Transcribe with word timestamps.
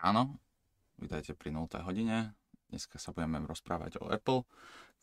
Áno, 0.00 0.40
vítajte 0.96 1.36
pri 1.36 1.52
0. 1.52 1.68
hodine. 1.84 2.32
Dneska 2.72 2.96
sa 2.96 3.12
budeme 3.12 3.36
rozprávať 3.44 4.00
o 4.00 4.08
Apple, 4.08 4.48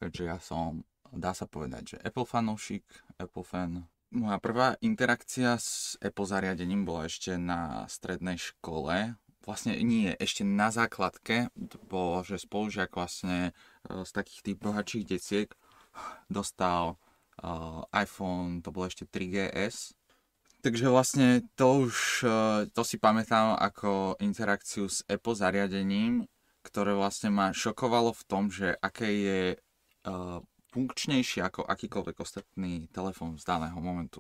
keďže 0.02 0.24
ja 0.26 0.38
som, 0.42 0.82
dá 1.14 1.38
sa 1.38 1.46
povedať, 1.46 1.94
že 1.94 1.98
Apple 2.02 2.26
fanúšik, 2.26 2.82
Apple 3.22 3.46
fan. 3.46 3.86
Moja 4.10 4.42
prvá 4.42 4.74
interakcia 4.82 5.54
s 5.62 6.02
Apple 6.02 6.26
zariadením 6.26 6.82
bola 6.82 7.06
ešte 7.06 7.38
na 7.38 7.86
strednej 7.86 8.42
škole. 8.42 9.14
Vlastne 9.46 9.78
nie, 9.86 10.18
ešte 10.18 10.42
na 10.42 10.74
základke 10.74 11.54
bolo, 11.86 12.26
že 12.26 12.42
spolužiak 12.42 12.90
vlastne 12.98 13.54
e, 13.86 14.02
z 14.02 14.12
takých 14.18 14.42
tých 14.50 14.58
bohatších 14.58 15.06
deciek 15.06 15.54
dostal 16.26 16.98
uh, 17.42 17.82
iPhone, 17.90 18.62
to 18.62 18.70
bolo 18.70 18.86
ešte 18.86 19.10
3GS, 19.10 19.97
Takže 20.68 20.92
vlastne 20.92 21.48
to 21.56 21.88
už, 21.88 22.28
e, 22.28 22.68
to 22.76 22.84
si 22.84 23.00
pamätám 23.00 23.56
ako 23.56 24.20
interakciu 24.20 24.92
s 24.92 25.00
Apple 25.08 25.32
zariadením, 25.32 26.28
ktoré 26.60 26.92
vlastne 26.92 27.32
ma 27.32 27.56
šokovalo 27.56 28.12
v 28.12 28.24
tom, 28.28 28.52
že 28.52 28.76
aké 28.84 29.08
je 29.08 29.42
uh, 29.56 30.44
funkčnejšie 30.76 31.40
ako 31.40 31.64
akýkoľvek 31.64 32.20
ostatný 32.20 32.92
telefón 32.92 33.40
z 33.40 33.48
daného 33.48 33.80
momentu. 33.80 34.20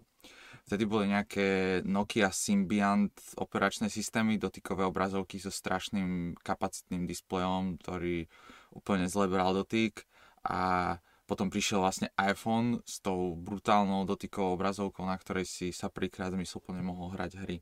Vtedy 0.63 0.87
boli 0.87 1.11
nejaké 1.11 1.83
Nokia 1.83 2.31
Symbiant 2.31 3.11
operačné 3.35 3.91
systémy, 3.91 4.39
dotykové 4.39 4.87
obrazovky 4.87 5.43
so 5.43 5.51
strašným 5.51 6.39
kapacitným 6.39 7.03
displejom, 7.03 7.75
ktorý 7.83 8.31
úplne 8.71 9.11
zle 9.11 9.27
bral 9.27 9.51
dotyk 9.51 10.07
a 10.47 10.95
potom 11.27 11.51
prišiel 11.51 11.83
vlastne 11.83 12.07
iPhone 12.15 12.79
s 12.87 13.03
tou 13.03 13.35
brutálnou 13.35 14.07
dotykovou 14.07 14.55
obrazovkou, 14.55 15.03
na 15.03 15.19
ktorej 15.19 15.43
si 15.43 15.75
sa 15.75 15.91
prvýkrát 15.91 16.31
zmysluplne 16.31 16.79
mohol 16.79 17.11
hrať 17.13 17.31
hry. 17.43 17.57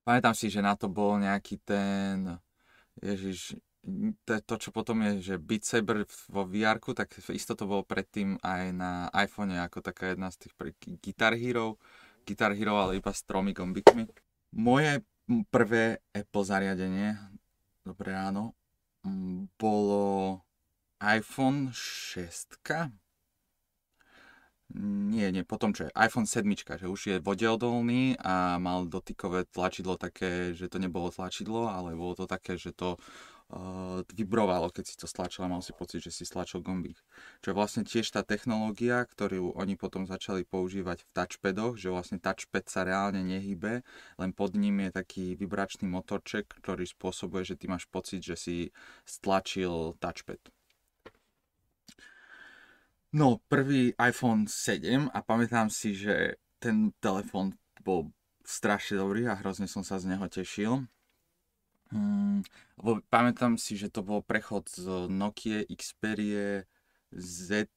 Pamätám 0.00 0.32
si, 0.32 0.48
že 0.48 0.64
na 0.64 0.72
to 0.72 0.88
bol 0.88 1.20
nejaký 1.20 1.60
ten... 1.60 2.40
Ježiš, 2.96 3.60
to, 4.24 4.54
čo 4.56 4.72
potom 4.72 5.04
je, 5.04 5.34
že 5.34 5.34
Beat 5.36 5.68
Saber 5.68 6.08
vo 6.32 6.48
vr 6.48 6.80
tak 6.96 7.12
isto 7.28 7.52
to 7.52 7.68
bolo 7.68 7.84
predtým 7.84 8.40
aj 8.40 8.64
na 8.72 9.12
iPhone 9.12 9.52
ako 9.52 9.84
taká 9.84 10.16
jedna 10.16 10.32
z 10.32 10.48
tých 10.48 10.54
pre 10.56 10.72
Guitar 10.80 11.36
Hero. 11.36 11.76
Guitar 12.24 12.56
Hero, 12.56 12.80
ale 12.80 12.96
iba 12.98 13.12
s 13.12 13.22
tromi 13.22 13.52
gombikmi. 13.52 14.08
Moje 14.56 15.04
prvé 15.52 16.00
Apple 16.16 16.46
zariadenie, 16.48 17.18
dobré 17.84 18.16
ráno, 18.16 18.56
bolo 19.60 20.45
iPhone 21.00 21.70
6 21.72 22.58
nie, 24.74 25.30
nie, 25.30 25.46
potom 25.46 25.70
čo 25.70 25.86
je 25.86 25.94
iPhone 25.94 26.26
7, 26.26 26.42
že 26.58 26.90
už 26.90 27.00
je 27.06 27.16
vodeodolný 27.22 28.18
a 28.18 28.58
mal 28.58 28.90
dotykové 28.90 29.46
tlačidlo 29.46 29.94
také, 29.94 30.58
že 30.58 30.66
to 30.66 30.82
nebolo 30.82 31.14
tlačidlo, 31.14 31.70
ale 31.70 31.94
bolo 31.94 32.18
to 32.18 32.26
také, 32.26 32.58
že 32.58 32.74
to 32.74 32.98
uh, 32.98 34.02
vibrovalo, 34.10 34.74
keď 34.74 34.84
si 34.90 34.98
to 34.98 35.06
stlačil 35.06 35.46
a 35.46 35.52
mal 35.54 35.62
si 35.62 35.70
pocit, 35.70 36.02
že 36.02 36.10
si 36.10 36.26
stlačil 36.26 36.66
gombík. 36.66 36.98
Čo 37.46 37.54
je 37.54 37.58
vlastne 37.58 37.82
tiež 37.86 38.10
tá 38.10 38.26
technológia, 38.26 39.06
ktorú 39.06 39.54
oni 39.54 39.78
potom 39.78 40.02
začali 40.02 40.42
používať 40.42 41.06
v 41.06 41.10
touchpadoch, 41.14 41.78
že 41.78 41.94
vlastne 41.94 42.18
touchpad 42.18 42.66
sa 42.66 42.82
reálne 42.82 43.22
nehybe, 43.22 43.86
len 44.18 44.30
pod 44.34 44.58
ním 44.58 44.82
je 44.82 44.90
taký 44.90 45.24
vibračný 45.38 45.86
motorček, 45.86 46.58
ktorý 46.58 46.82
spôsobuje, 46.90 47.46
že 47.46 47.54
ty 47.54 47.70
máš 47.70 47.86
pocit, 47.86 48.18
že 48.18 48.34
si 48.34 48.56
stlačil 49.06 49.94
touchpad. 50.02 50.55
No, 53.14 53.38
prvý 53.48 53.94
iPhone 54.02 54.50
7 54.50 55.10
a 55.14 55.22
pamätám 55.22 55.70
si, 55.70 55.94
že 55.94 56.42
ten 56.58 56.90
telefón 56.98 57.54
bol 57.86 58.10
strašne 58.42 58.98
dobrý 58.98 59.30
a 59.30 59.38
hrozne 59.38 59.70
som 59.70 59.86
sa 59.86 60.02
z 60.02 60.10
neho 60.10 60.26
tešil. 60.26 60.86
Hmm, 61.94 62.42
lebo 62.82 62.98
pamätám 63.06 63.54
si, 63.54 63.78
že 63.78 63.94
to 63.94 64.02
bol 64.02 64.18
prechod 64.26 64.66
z 64.66 65.06
Nokia 65.06 65.62
Xperia 65.70 66.66
Z, 67.14 67.70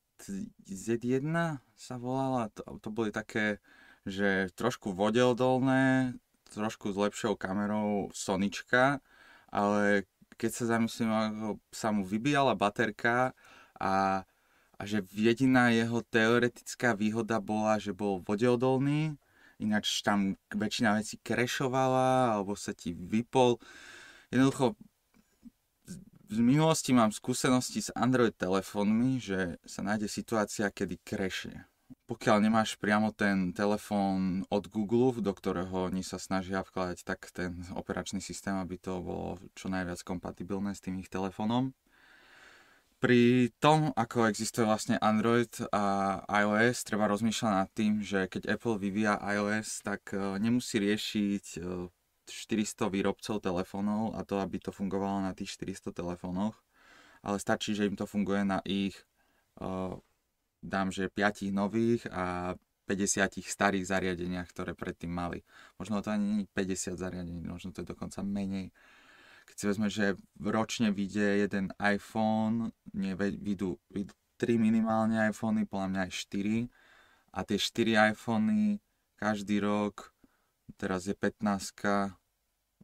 Z1 0.65 1.29
sa 1.77 1.95
volala. 2.01 2.49
To, 2.57 2.81
to 2.81 2.89
boli 2.89 3.13
také, 3.13 3.61
že 4.09 4.49
trošku 4.57 4.97
vodeodolné, 4.97 6.17
trošku 6.49 6.89
s 6.89 6.97
lepšou 6.97 7.37
kamerou 7.37 8.09
Sonička, 8.17 9.05
ale 9.53 10.09
keď 10.41 10.51
sa 10.57 10.65
zamyslím, 10.77 11.11
ako 11.13 11.49
sa 11.69 11.93
mu 11.93 12.01
vybíjala 12.01 12.57
baterka 12.57 13.37
a 13.77 14.25
a 14.79 14.87
že 14.87 15.03
jediná 15.11 15.69
jeho 15.75 15.99
teoretická 16.07 16.95
výhoda 16.95 17.43
bola, 17.43 17.75
že 17.83 17.91
bol 17.91 18.23
vodeodolný, 18.23 19.19
ináč 19.59 19.99
tam 19.99 20.39
väčšina 20.55 20.95
vecí 20.95 21.19
krešovala 21.19 22.39
alebo 22.39 22.55
sa 22.55 22.71
ti 22.71 22.95
vypol. 22.95 23.59
Jednoducho 24.31 24.79
z 26.29 26.39
minulosti 26.39 26.95
mám 26.95 27.11
skúsenosti 27.11 27.83
s 27.83 27.91
Android 27.91 28.31
telefónmi, 28.37 29.19
že 29.19 29.59
sa 29.67 29.83
nájde 29.83 30.07
situácia, 30.07 30.71
kedy 30.71 31.01
krešne. 31.03 31.67
Pokiaľ 32.05 32.37
nemáš 32.45 32.77
priamo 32.77 33.09
ten 33.13 33.49
telefón 33.53 34.45
od 34.53 34.69
Google, 34.69 35.17
do 35.21 35.33
ktorého 35.33 35.89
oni 35.89 36.05
sa 36.05 36.21
snažia 36.21 36.61
vkladať 36.61 37.01
tak 37.01 37.33
ten 37.33 37.65
operačný 37.73 38.21
systém, 38.21 38.53
aby 38.61 38.77
to 38.77 39.01
bolo 39.01 39.41
čo 39.57 39.73
najviac 39.73 40.01
kompatibilné 40.05 40.77
s 40.77 40.85
tým 40.85 41.01
ich 41.01 41.09
telefónom, 41.09 41.73
pri 42.99 43.47
tom, 43.63 43.95
ako 43.95 44.27
existuje 44.27 44.67
vlastne 44.67 44.99
Android 44.99 45.49
a 45.71 46.19
iOS, 46.27 46.83
treba 46.83 47.07
rozmýšľať 47.07 47.51
nad 47.55 47.69
tým, 47.71 48.03
že 48.03 48.27
keď 48.27 48.59
Apple 48.59 48.75
vyvíja 48.75 49.15
iOS, 49.15 49.87
tak 49.87 50.11
e, 50.11 50.35
nemusí 50.35 50.83
riešiť 50.83 51.63
400 52.27 52.27
e, 52.27 52.87
výrobcov 52.91 53.39
telefónov 53.39 54.19
a 54.19 54.27
to, 54.27 54.43
aby 54.43 54.59
to 54.59 54.75
fungovalo 54.75 55.23
na 55.23 55.31
tých 55.31 55.55
400 55.55 55.95
telefónoch, 55.95 56.59
ale 57.23 57.39
stačí, 57.39 57.71
že 57.71 57.87
im 57.87 57.95
to 57.95 58.03
funguje 58.03 58.43
na 58.43 58.59
ich, 58.67 58.99
e, 59.63 59.95
dám, 60.59 60.91
že 60.91 61.07
5 61.07 61.55
nových 61.55 62.03
a 62.11 62.59
50 62.83 63.47
starých 63.47 63.85
zariadeniach, 63.87 64.51
ktoré 64.51 64.75
predtým 64.75 65.13
mali. 65.13 65.45
Možno 65.79 66.03
to 66.03 66.11
ani 66.11 66.43
nie 66.43 66.45
50 66.51 66.99
zariadení, 66.99 67.47
možno 67.47 67.71
to 67.71 67.85
je 67.85 67.95
dokonca 67.95 68.19
menej 68.27 68.75
keď 69.49 69.55
si 69.57 69.65
vezme, 69.65 69.87
že 69.89 70.13
ročne 70.37 70.93
vyjde 70.93 71.41
jeden 71.49 71.73
iPhone, 71.81 72.69
nie, 72.93 73.17
vyjdú, 73.17 73.81
vyjdú 73.89 74.13
3 74.37 74.61
minimálne 74.61 75.17
iPhony, 75.25 75.65
podľa 75.65 75.87
mňa 75.89 76.01
aj 76.05 76.11
4 76.29 76.69
a 77.33 77.39
tie 77.41 77.57
4 77.57 78.13
iPhony 78.13 78.77
každý 79.17 79.57
rok, 79.59 80.13
teraz 80.77 81.09
je 81.09 81.17
15 81.17 82.13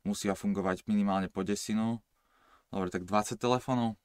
musia 0.03 0.33
fungovať 0.33 0.83
minimálne 0.89 1.29
po 1.29 1.45
desinu. 1.45 2.01
Dobre, 2.73 2.89
tak 2.89 3.05
20 3.07 3.37
telefónov. 3.39 3.95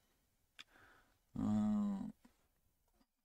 Uh, 1.35 2.07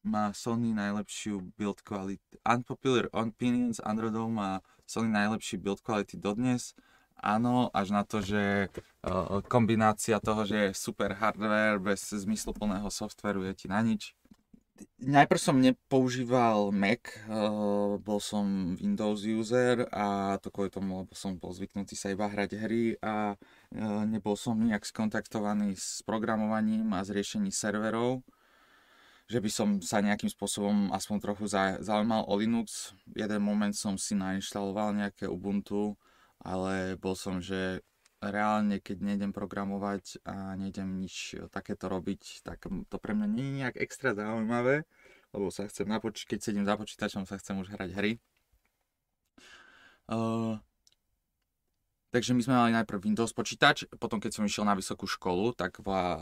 má 0.06 0.30
Sony 0.32 0.70
najlepšiu 0.72 1.54
build 1.58 1.82
quality. 1.82 2.38
Unpopular 2.46 3.10
opinions, 3.10 3.82
Androidov 3.82 4.30
má 4.30 4.62
Sony 4.86 5.10
najlepší 5.10 5.58
build 5.58 5.82
quality 5.82 6.14
dodnes 6.16 6.75
áno, 7.21 7.72
až 7.72 7.91
na 7.93 8.03
to, 8.04 8.21
že 8.22 8.69
kombinácia 9.47 10.21
toho, 10.21 10.44
že 10.44 10.71
je 10.71 10.78
super 10.78 11.15
hardware 11.16 11.81
bez 11.81 12.12
zmysluplného 12.12 12.87
softveru 12.91 13.47
je 13.50 13.54
ti 13.54 13.66
na 13.69 13.81
nič. 13.81 14.15
Najprv 15.00 15.41
som 15.41 15.56
nepoužíval 15.56 16.69
Mac, 16.69 17.09
bol 18.05 18.21
som 18.21 18.76
Windows 18.76 19.25
user 19.25 19.88
a 19.88 20.37
to 20.37 20.53
kvôli 20.53 20.69
tomu, 20.69 21.00
lebo 21.00 21.16
som 21.16 21.32
bol 21.41 21.49
zvyknutý 21.56 21.97
sa 21.97 22.12
iba 22.12 22.28
hrať 22.28 22.60
hry 22.60 23.00
a 23.00 23.41
nebol 24.05 24.37
som 24.37 24.53
nejak 24.60 24.84
skontaktovaný 24.84 25.72
s 25.81 26.05
programovaním 26.05 26.93
a 26.93 27.00
s 27.00 27.09
riešením 27.09 27.56
serverov 27.56 28.21
že 29.26 29.43
by 29.43 29.50
som 29.50 29.69
sa 29.82 29.99
nejakým 29.99 30.31
spôsobom 30.31 30.94
aspoň 30.94 31.16
trochu 31.19 31.50
zaujímal 31.82 32.31
o 32.31 32.34
Linux. 32.38 32.94
Jeden 33.10 33.43
moment 33.43 33.75
som 33.75 33.99
si 33.99 34.15
nainštaloval 34.15 34.94
nejaké 34.94 35.26
Ubuntu, 35.26 35.99
ale 36.41 37.00
bol 37.00 37.17
som, 37.17 37.41
že 37.41 37.81
reálne, 38.21 38.81
keď 38.81 38.97
nejdem 39.03 39.33
programovať 39.33 40.25
a 40.25 40.56
nejdem 40.56 40.97
nič 40.97 41.37
takéto 41.53 41.93
robiť, 41.93 42.43
tak 42.43 42.65
to 42.65 42.97
pre 42.97 43.12
mňa 43.12 43.29
nie 43.29 43.44
je 43.44 43.56
nejak 43.62 43.77
extra 43.77 44.17
zaujímavé, 44.17 44.88
lebo 45.37 45.53
sa 45.53 45.69
chcem 45.69 45.85
na 45.85 46.00
poč- 46.00 46.25
keď 46.25 46.38
sedím 46.41 46.65
za 46.65 46.81
počítačom, 46.81 47.29
sa 47.29 47.37
chcem 47.37 47.61
už 47.61 47.69
hrať 47.77 47.91
hry. 47.93 48.12
Uh, 50.06 50.56
takže 52.15 52.33
my 52.33 52.41
sme 52.47 52.55
mali 52.55 52.73
najprv 52.79 53.05
Windows 53.05 53.35
počítač, 53.35 53.91
potom 53.99 54.23
keď 54.23 54.38
som 54.38 54.47
išiel 54.47 54.65
na 54.65 54.79
vysokú 54.79 55.05
školu, 55.05 55.53
tak 55.53 55.83
va, 55.83 56.17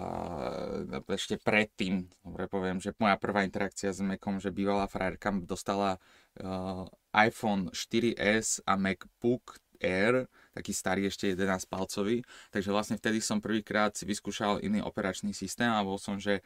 ešte 1.13 1.37
predtým, 1.39 2.09
dobre 2.25 2.49
poviem, 2.49 2.81
že 2.81 2.97
moja 2.97 3.21
prvá 3.21 3.45
interakcia 3.45 3.93
s 3.93 4.01
Macom, 4.01 4.41
že 4.41 4.51
bývalá 4.51 4.89
frajerka 4.89 5.31
dostala 5.45 6.01
uh, 6.41 6.89
iPhone 7.13 7.71
4S 7.71 8.65
a 8.67 8.75
MacBook 8.75 9.63
Air, 9.85 10.25
taký 10.57 10.73
starý 10.73 11.13
ešte 11.13 11.37
11 11.37 11.69
palcový, 11.69 12.25
takže 12.49 12.73
vlastne 12.73 12.97
vtedy 12.97 13.21
som 13.21 13.45
prvýkrát 13.45 13.93
si 13.93 14.09
vyskúšal 14.09 14.65
iný 14.65 14.81
operačný 14.81 15.37
systém 15.37 15.69
a 15.69 15.85
bol 15.85 16.01
som, 16.01 16.17
že 16.17 16.41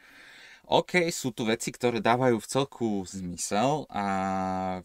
OK, 0.67 1.07
sú 1.09 1.31
tu 1.31 1.47
veci, 1.47 1.71
ktoré 1.71 2.03
dávajú 2.03 2.37
v 2.37 2.49
celku 2.51 2.87
zmysel 3.07 3.87
a 3.87 4.05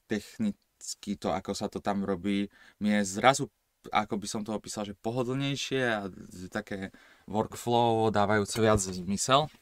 technicky 0.07 1.19
to, 1.19 1.35
ako 1.35 1.53
sa 1.53 1.67
to 1.67 1.83
tam 1.83 2.07
robí, 2.07 2.47
mi 2.79 2.95
je 2.95 3.03
zrazu 3.19 3.51
ako 3.93 4.17
by 4.17 4.27
som 4.29 4.41
to 4.41 4.57
opísal, 4.57 4.89
že 4.89 4.97
pohodlnejšie 4.97 5.83
a 5.85 6.09
také 6.49 6.89
workflow 7.29 8.09
dávajúce 8.09 8.57
viac 8.57 8.81
zmysel. 8.81 9.53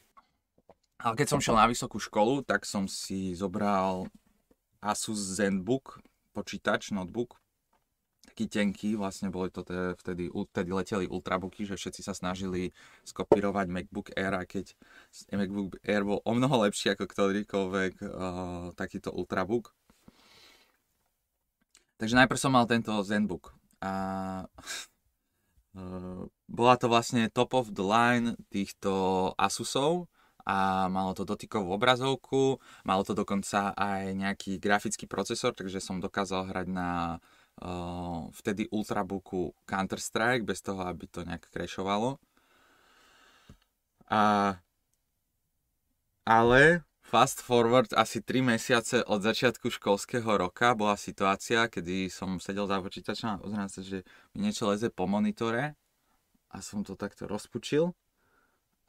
Ale 1.03 1.19
keď 1.19 1.35
som 1.35 1.43
šiel 1.43 1.59
na 1.59 1.67
vysokú 1.67 1.99
školu, 1.99 2.47
tak 2.47 2.63
som 2.63 2.87
si 2.87 3.35
zobral 3.35 4.07
Asus 4.79 5.19
ZenBook, 5.19 5.99
počítač, 6.31 6.95
notebook, 6.95 7.42
taký 8.33 8.49
tenký, 8.49 8.97
vlastne 8.97 9.29
boli 9.29 9.53
to 9.53 9.61
te, 9.61 9.93
vtedy, 10.01 10.25
vtedy 10.25 10.73
leteli 10.73 11.05
ultrabooky, 11.05 11.69
že 11.69 11.77
všetci 11.77 12.01
sa 12.01 12.17
snažili 12.17 12.73
skopírovať 13.05 13.69
MacBook 13.69 14.09
Air, 14.17 14.33
a 14.33 14.49
keď 14.49 14.73
MacBook 15.29 15.77
Air 15.85 16.01
bol 16.01 16.17
o 16.25 16.31
mnoho 16.33 16.65
lepší 16.65 16.97
ako 16.97 17.05
ktorýkoľvek 17.05 17.93
uh, 18.01 18.73
takýto 18.73 19.13
ultrabook. 19.13 19.77
Takže 22.01 22.17
najprv 22.17 22.41
som 22.41 22.57
mal 22.57 22.65
tento 22.65 22.89
ZenBook 23.05 23.53
a 23.85 23.93
uh, 25.77 26.25
bola 26.49 26.75
to 26.81 26.89
vlastne 26.89 27.29
top 27.29 27.53
of 27.53 27.69
the 27.69 27.85
line 27.85 28.33
týchto 28.49 29.29
Asusov, 29.37 30.09
a 30.43 30.91
malo 30.91 31.15
to 31.15 31.23
dotykovú 31.23 31.71
obrazovku, 31.71 32.59
malo 32.83 33.07
to 33.07 33.15
dokonca 33.15 33.71
aj 33.79 34.11
nejaký 34.11 34.59
grafický 34.59 35.07
procesor, 35.07 35.55
takže 35.55 35.79
som 35.79 36.03
dokázal 36.03 36.51
hrať 36.51 36.67
na 36.67 36.89
vtedy 38.33 38.67
ultrabooku 38.69 39.53
Counter-Strike 39.69 40.43
bez 40.43 40.61
toho, 40.61 40.83
aby 40.83 41.07
to 41.07 41.23
nejak 41.23 41.47
crashovalo. 41.47 42.17
A, 44.09 44.57
ale 46.25 46.83
fast 47.01 47.41
forward 47.41 47.93
asi 47.93 48.21
3 48.21 48.41
mesiace 48.41 49.05
od 49.05 49.21
začiatku 49.21 49.69
školského 49.69 50.37
roka 50.37 50.75
bola 50.75 50.97
situácia, 50.97 51.69
kedy 51.69 52.09
som 52.09 52.41
sedel 52.41 52.67
za 52.67 52.81
počítačom 52.81 53.29
a 53.29 53.41
pozriem 53.41 53.69
sa, 53.69 53.79
že 53.85 54.03
mi 54.33 54.49
niečo 54.49 54.67
leze 54.67 54.89
po 54.89 55.07
monitore 55.07 55.77
a 56.51 56.57
som 56.59 56.81
to 56.81 56.97
takto 56.97 57.29
rozpučil 57.29 57.93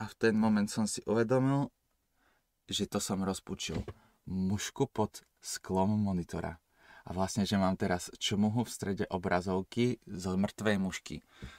a 0.01 0.05
v 0.09 0.15
ten 0.19 0.35
moment 0.35 0.67
som 0.73 0.89
si 0.89 1.05
uvedomil, 1.07 1.71
že 2.65 2.89
to 2.89 2.99
som 2.99 3.21
rozpučil 3.23 3.85
mušku 4.25 4.89
pod 4.89 5.21
sklom 5.45 6.01
monitora. 6.01 6.64
A 7.05 7.13
vlastne, 7.13 7.45
že 7.45 7.61
mám 7.61 7.77
teraz 7.77 8.09
čmuhu 8.17 8.65
v 8.65 8.73
strede 8.73 9.05
obrazovky 9.13 10.01
z 10.09 10.25
mŕtvej 10.25 10.77
mušky. 10.81 11.17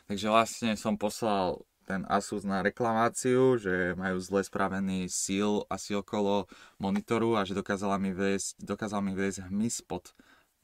Takže 0.10 0.28
vlastne 0.34 0.74
som 0.74 0.98
poslal 0.98 1.62
ten 1.86 2.02
Asus 2.10 2.42
na 2.42 2.66
reklamáciu, 2.66 3.62
že 3.62 3.94
majú 3.94 4.18
zle 4.18 4.42
spravený 4.42 5.06
síl 5.06 5.62
asi 5.70 5.94
okolo 5.94 6.50
monitoru 6.82 7.38
a 7.38 7.46
že 7.46 7.54
dokázala 7.54 8.02
mi 8.02 8.10
viesť, 8.10 8.58
dokázal 8.58 9.06
mi 9.06 9.14
viesť 9.14 9.46
hmyz 9.46 9.86
pod, 9.86 10.18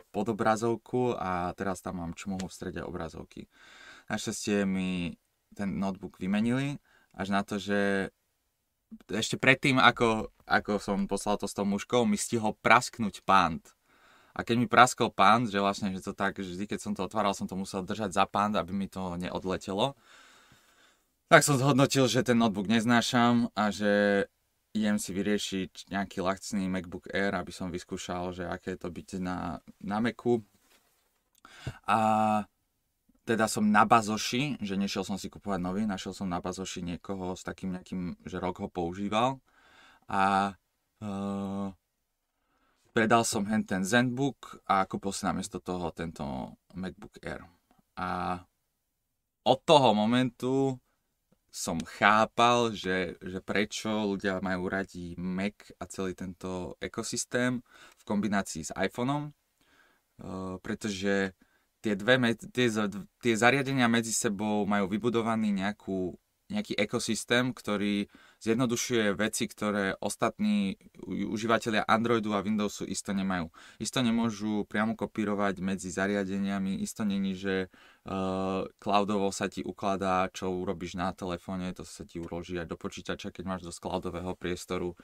pod 0.10 0.33
obrazovku 0.33 1.13
a 1.13 1.54
teraz 1.54 1.86
tam 1.86 2.01
mám 2.01 2.18
čmuhu 2.18 2.50
v 2.50 2.57
strede 2.57 2.81
obrazovky. 2.81 3.45
Našťastie 4.10 4.66
mi 4.66 5.13
ten 5.54 5.77
notebook 5.77 6.18
vymenili 6.18 6.81
až 7.13 7.27
na 7.30 7.45
to, 7.45 7.62
že 7.62 8.10
ešte 9.07 9.39
predtým, 9.39 9.80
ako, 9.80 10.34
ako 10.44 10.81
som 10.81 11.07
poslal 11.07 11.39
to 11.39 11.48
s 11.48 11.56
tou 11.56 11.63
muškou, 11.63 12.04
mi 12.04 12.19
stihol 12.19 12.57
prasknúť 12.60 13.24
pant. 13.24 13.63
A 14.31 14.48
keď 14.48 14.56
mi 14.57 14.68
praskol 14.68 15.12
pant, 15.12 15.48
že 15.48 15.60
vlastne, 15.60 15.92
že 15.92 16.01
to 16.01 16.16
tak, 16.16 16.39
vždy, 16.39 16.68
keď 16.68 16.80
som 16.80 16.94
to 16.95 17.04
otváral, 17.04 17.36
som 17.36 17.48
to 17.48 17.60
musel 17.60 17.83
držať 17.83 18.16
za 18.16 18.25
pant, 18.28 18.56
aby 18.56 18.72
mi 18.72 18.88
to 18.88 19.19
neodletelo, 19.19 19.95
tak 21.31 21.48
som 21.48 21.56
zhodnotil, 21.56 22.12
že 22.12 22.28
ten 22.28 22.36
notebook 22.36 22.68
neznášam 22.68 23.51
a 23.56 23.72
že 23.72 24.28
idem 24.75 25.00
si 25.00 25.12
vyriešiť 25.12 25.92
nejaký 25.92 26.24
lacný 26.24 26.68
MacBook 26.68 27.12
Air, 27.12 27.36
aby 27.36 27.51
som 27.51 27.72
vyskúšal, 27.72 28.36
že 28.36 28.44
aké 28.48 28.75
je 28.75 28.80
to 28.83 28.89
byť 28.92 29.10
na, 29.19 29.60
na 29.83 29.98
Macu. 30.00 30.44
A 31.88 32.00
teda 33.24 33.45
som 33.48 33.63
na 33.68 33.88
bazoši, 33.88 34.60
že 34.60 34.75
nešiel 34.75 35.07
som 35.07 35.16
si 35.16 35.31
kupovať 35.31 35.60
nový, 35.62 35.84
našiel 35.88 36.12
som 36.12 36.27
na 36.27 36.44
bazoši 36.44 36.84
niekoho 36.84 37.36
s 37.38 37.48
takým 37.48 37.80
nejakým, 37.80 38.19
že 38.27 38.42
rok 38.42 38.60
ho 38.63 38.68
používal 38.68 39.39
a 40.12 40.56
uh, 41.00 41.72
predal 42.91 43.23
som 43.23 43.47
hen 43.47 43.63
ten 43.63 43.83
ZenBook 43.83 44.63
a 44.67 44.83
kúpil 44.88 45.15
si 45.15 45.23
namiesto 45.23 45.63
toho 45.63 45.91
tento 45.95 46.55
MacBook 46.75 47.19
Air. 47.23 47.47
A 47.95 48.39
od 49.47 49.59
toho 49.65 49.95
momentu 49.95 50.75
som 51.51 51.75
chápal, 51.83 52.71
že, 52.71 53.19
že 53.19 53.43
prečo 53.43 53.91
ľudia 53.91 54.39
majú 54.39 54.71
radi 54.71 55.19
Mac 55.19 55.67
a 55.79 55.83
celý 55.83 56.15
tento 56.15 56.79
ekosystém 56.79 57.59
v 57.99 58.03
kombinácii 58.07 58.63
s 58.63 58.71
iPhoneom, 58.71 59.27
uh, 59.27 60.55
pretože 60.63 61.35
tie, 61.83 61.93
dve, 61.99 62.15
tie, 62.55 62.67
tie 63.19 63.33
zariadenia 63.35 63.91
medzi 63.91 64.15
sebou 64.15 64.63
majú 64.63 64.88
vybudovaný 64.88 65.51
nejakú, 65.51 66.15
nejaký 66.47 66.79
ekosystém, 66.79 67.51
ktorý 67.51 68.07
zjednodušuje 68.41 69.13
veci, 69.13 69.45
ktoré 69.45 69.93
ostatní 70.01 70.81
užívateľia 71.05 71.85
Androidu 71.85 72.33
a 72.33 72.41
Windowsu 72.41 72.89
isto 72.89 73.13
nemajú. 73.13 73.53
Isto 73.77 74.01
nemôžu 74.01 74.65
priamo 74.65 74.97
kopírovať 74.97 75.61
medzi 75.61 75.93
zariadeniami, 75.93 76.81
isto 76.81 77.05
není, 77.05 77.38
že 77.38 77.69
uh, 77.69 78.65
cloudovo 78.81 79.29
sa 79.29 79.45
ti 79.45 79.61
ukladá, 79.61 80.25
čo 80.33 80.49
urobíš 80.49 80.97
na 80.97 81.13
telefóne, 81.13 81.69
to 81.77 81.85
sa 81.85 82.01
ti 82.01 82.17
uloží 82.17 82.57
aj 82.57 82.65
do 82.65 82.77
počítača, 82.81 83.29
keď 83.29 83.43
máš 83.45 83.61
do 83.61 83.71
cloudového 83.71 84.33
priestoru. 84.33 84.97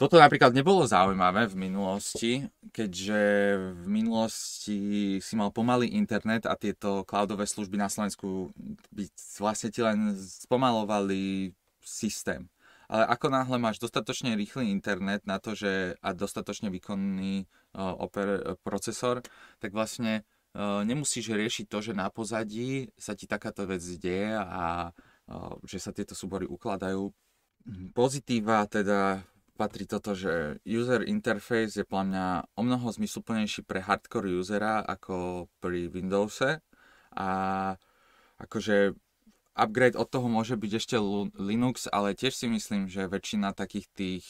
Toto 0.00 0.16
napríklad 0.16 0.56
nebolo 0.56 0.88
zaujímavé 0.88 1.44
v 1.44 1.60
minulosti, 1.60 2.48
keďže 2.72 3.20
v 3.84 3.86
minulosti 3.86 4.78
si 5.20 5.34
mal 5.36 5.52
pomalý 5.52 5.92
internet 5.92 6.48
a 6.48 6.56
tieto 6.56 7.04
cloudové 7.04 7.44
služby 7.44 7.76
na 7.76 7.92
Slovensku 7.92 8.48
by 8.96 9.04
vlastne 9.36 9.68
ti 9.68 9.84
len 9.84 10.16
spomalovali 10.16 11.52
systém. 11.84 12.48
Ale 12.90 13.06
ako 13.06 13.30
náhle 13.30 13.56
máš 13.62 13.78
dostatočne 13.78 14.34
rýchly 14.34 14.66
internet 14.66 15.22
na 15.22 15.38
to, 15.38 15.54
že 15.54 15.94
a 16.02 16.10
dostatočne 16.10 16.74
výkonný 16.74 17.46
uh, 17.46 17.94
oper, 18.02 18.58
procesor, 18.66 19.22
tak 19.62 19.70
vlastne 19.70 20.26
uh, 20.58 20.82
nemusíš 20.82 21.30
riešiť 21.30 21.70
to, 21.70 21.78
že 21.86 21.92
na 21.94 22.10
pozadí 22.10 22.90
sa 22.98 23.14
ti 23.14 23.30
takáto 23.30 23.62
vec 23.62 23.78
deje 23.78 24.34
a 24.34 24.90
uh, 24.90 25.54
že 25.62 25.78
sa 25.78 25.94
tieto 25.94 26.18
súbory 26.18 26.50
ukladajú. 26.50 27.14
Pozitíva 27.94 28.66
teda 28.66 29.22
patrí 29.54 29.84
toto, 29.84 30.16
že 30.16 30.58
user 30.64 31.04
interface 31.04 31.78
je 31.78 31.84
podľa 31.84 32.06
mňa 32.08 32.26
o 32.56 32.62
mnoho 32.64 32.86
zmysluplnejší 32.90 33.68
pre 33.68 33.84
hardcore 33.84 34.32
usera 34.34 34.80
ako 34.80 35.46
pri 35.60 35.92
Windowse 35.92 36.64
a 37.12 37.30
akože 38.40 38.96
upgrade 39.60 40.00
od 40.00 40.08
toho 40.08 40.24
môže 40.32 40.56
byť 40.56 40.72
ešte 40.80 40.96
Linux, 41.36 41.84
ale 41.92 42.16
tiež 42.16 42.32
si 42.32 42.48
myslím, 42.48 42.88
že 42.88 43.04
väčšina 43.04 43.52
takých 43.52 43.86
tých 43.92 44.24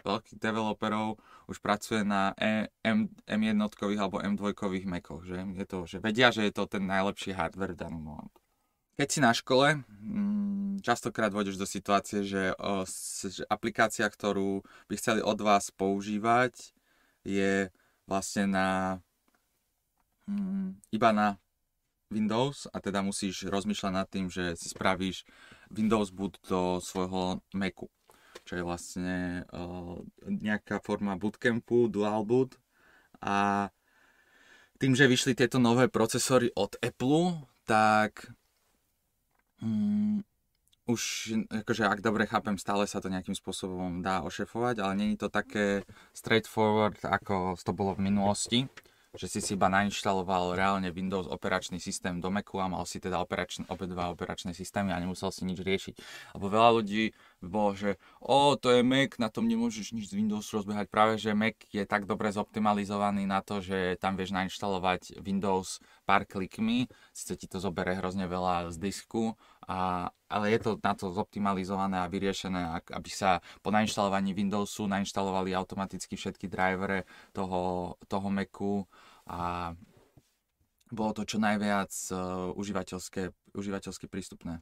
veľkých 0.00 0.40
developerov 0.40 1.20
už 1.50 1.60
pracuje 1.60 2.06
na 2.06 2.32
e, 2.38 2.70
M, 2.86 3.10
M1 3.28 3.58
alebo 3.98 4.22
M2 4.22 4.54
Macoch, 4.86 5.22
že 5.26 5.44
je 5.44 5.66
to, 5.66 5.78
že 5.84 5.98
vedia, 6.00 6.32
že 6.32 6.48
je 6.48 6.52
to 6.54 6.64
ten 6.64 6.86
najlepší 6.86 7.36
hardware 7.36 7.76
v 7.76 7.80
danom 7.84 8.00
momentu. 8.00 8.38
Keď 8.96 9.08
si 9.08 9.20
na 9.20 9.32
škole, 9.32 9.80
mm, 9.80 10.84
častokrát 10.84 11.32
vôjdeš 11.32 11.56
do 11.56 11.64
situácie, 11.64 12.20
že, 12.24 12.52
že 13.24 13.42
aplikácia, 13.48 14.04
ktorú 14.04 14.60
by 14.92 14.94
chceli 15.00 15.20
od 15.24 15.40
vás 15.40 15.72
používať, 15.72 16.76
je 17.24 17.72
vlastne 18.04 18.44
na 18.48 18.68
mm, 20.28 20.80
iba 20.92 21.10
na 21.16 21.28
Windows 22.10 22.66
a 22.74 22.82
teda 22.82 23.00
musíš 23.00 23.46
rozmýšľať 23.46 23.92
nad 23.94 24.06
tým, 24.10 24.26
že 24.26 24.58
si 24.58 24.68
spravíš 24.70 25.24
Windows 25.70 26.10
boot 26.10 26.36
do 26.44 26.82
svojho 26.82 27.40
Macu, 27.54 27.86
čo 28.44 28.52
je 28.58 28.66
vlastne 28.66 29.46
uh, 29.54 29.96
nejaká 30.26 30.82
forma 30.82 31.14
bootcampu, 31.14 31.86
dual 31.86 32.26
boot. 32.26 32.58
A 33.22 33.70
tým, 34.82 34.98
že 34.98 35.06
vyšli 35.06 35.38
tieto 35.38 35.62
nové 35.62 35.86
procesory 35.86 36.50
od 36.58 36.74
Apple, 36.82 37.46
tak 37.68 38.34
Mm, 39.60 40.24
už, 40.88 41.32
akože 41.52 41.84
ak 41.84 42.00
dobre 42.00 42.24
chápem, 42.24 42.56
stále 42.56 42.88
sa 42.88 42.98
to 43.04 43.12
nejakým 43.12 43.36
spôsobom 43.36 44.00
dá 44.00 44.24
ošefovať, 44.24 44.80
ale 44.80 44.92
není 44.96 45.14
to 45.20 45.28
také 45.28 45.84
straightforward, 46.16 46.96
ako 47.04 47.60
to 47.60 47.72
bolo 47.76 47.92
v 47.94 48.08
minulosti 48.08 48.58
že 49.14 49.26
si 49.26 49.40
si 49.42 49.58
iba 49.58 49.66
nainštaloval 49.66 50.54
reálne 50.54 50.94
Windows 50.94 51.26
operačný 51.26 51.82
systém 51.82 52.22
do 52.22 52.30
Macu 52.30 52.62
a 52.62 52.70
mal 52.70 52.86
si 52.86 53.02
teda 53.02 53.18
operačn- 53.18 53.66
obe 53.66 53.90
dva 53.90 54.14
operačné 54.14 54.54
systémy 54.54 54.94
a 54.94 55.02
nemusel 55.02 55.34
si 55.34 55.42
nič 55.42 55.58
riešiť. 55.58 55.94
Lebo 56.38 56.46
veľa 56.46 56.70
ľudí 56.78 57.10
bolo, 57.40 57.72
že 57.72 57.96
o, 58.20 58.52
to 58.54 58.68
je 58.68 58.84
Mac, 58.84 59.16
na 59.16 59.32
tom 59.32 59.48
nemôžeš 59.48 59.96
nič 59.96 60.12
z 60.12 60.16
Windowsu 60.20 60.60
rozbehať. 60.60 60.92
Práve, 60.92 61.16
že 61.16 61.32
Mac 61.32 61.56
je 61.72 61.82
tak 61.88 62.04
dobre 62.04 62.28
zoptimalizovaný 62.28 63.24
na 63.24 63.40
to, 63.40 63.64
že 63.64 63.96
tam 63.96 64.14
vieš 64.14 64.36
nainštalovať 64.36 65.18
Windows 65.24 65.80
pár 66.04 66.28
klikmi, 66.28 66.86
sice 67.16 67.40
ti 67.40 67.48
to 67.48 67.56
zobere 67.56 67.96
hrozne 67.96 68.28
veľa 68.28 68.68
z 68.68 68.76
disku, 68.76 69.34
a, 69.64 70.12
ale 70.28 70.52
je 70.52 70.58
to 70.60 70.70
na 70.84 70.92
to 70.92 71.08
zoptimalizované 71.10 72.04
a 72.04 72.10
vyriešené, 72.12 72.84
aby 72.92 73.10
sa 73.10 73.40
po 73.64 73.72
nainštalovaní 73.72 74.36
Windowsu 74.36 74.84
nainštalovali 74.84 75.56
automaticky 75.56 76.20
všetky 76.20 76.44
drivere 76.46 77.08
toho, 77.32 77.94
toho 78.04 78.28
Macu 78.28 78.84
a 79.24 79.72
bolo 80.90 81.14
to 81.14 81.22
čo 81.22 81.38
najviac 81.38 81.94
uh, 82.10 82.50
užívateľské, 82.58 83.30
užívateľské 83.54 84.10
prístupné. 84.10 84.58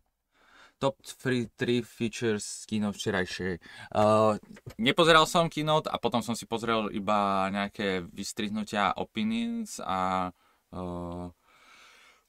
Top 0.79 0.95
3, 1.03 1.51
3 1.59 1.83
features 1.83 2.63
keynote 2.71 2.95
včerajšej. 2.95 3.59
Uh, 3.91 4.39
nepozeral 4.79 5.27
som 5.27 5.51
keynote 5.51 5.91
a 5.91 5.99
potom 5.99 6.23
som 6.23 6.39
si 6.39 6.47
pozrel 6.47 6.87
iba 6.95 7.51
nejaké 7.51 8.07
vystrihnutia 8.15 8.95
opinions 8.95 9.83
a 9.83 10.31
uh, 10.71 11.27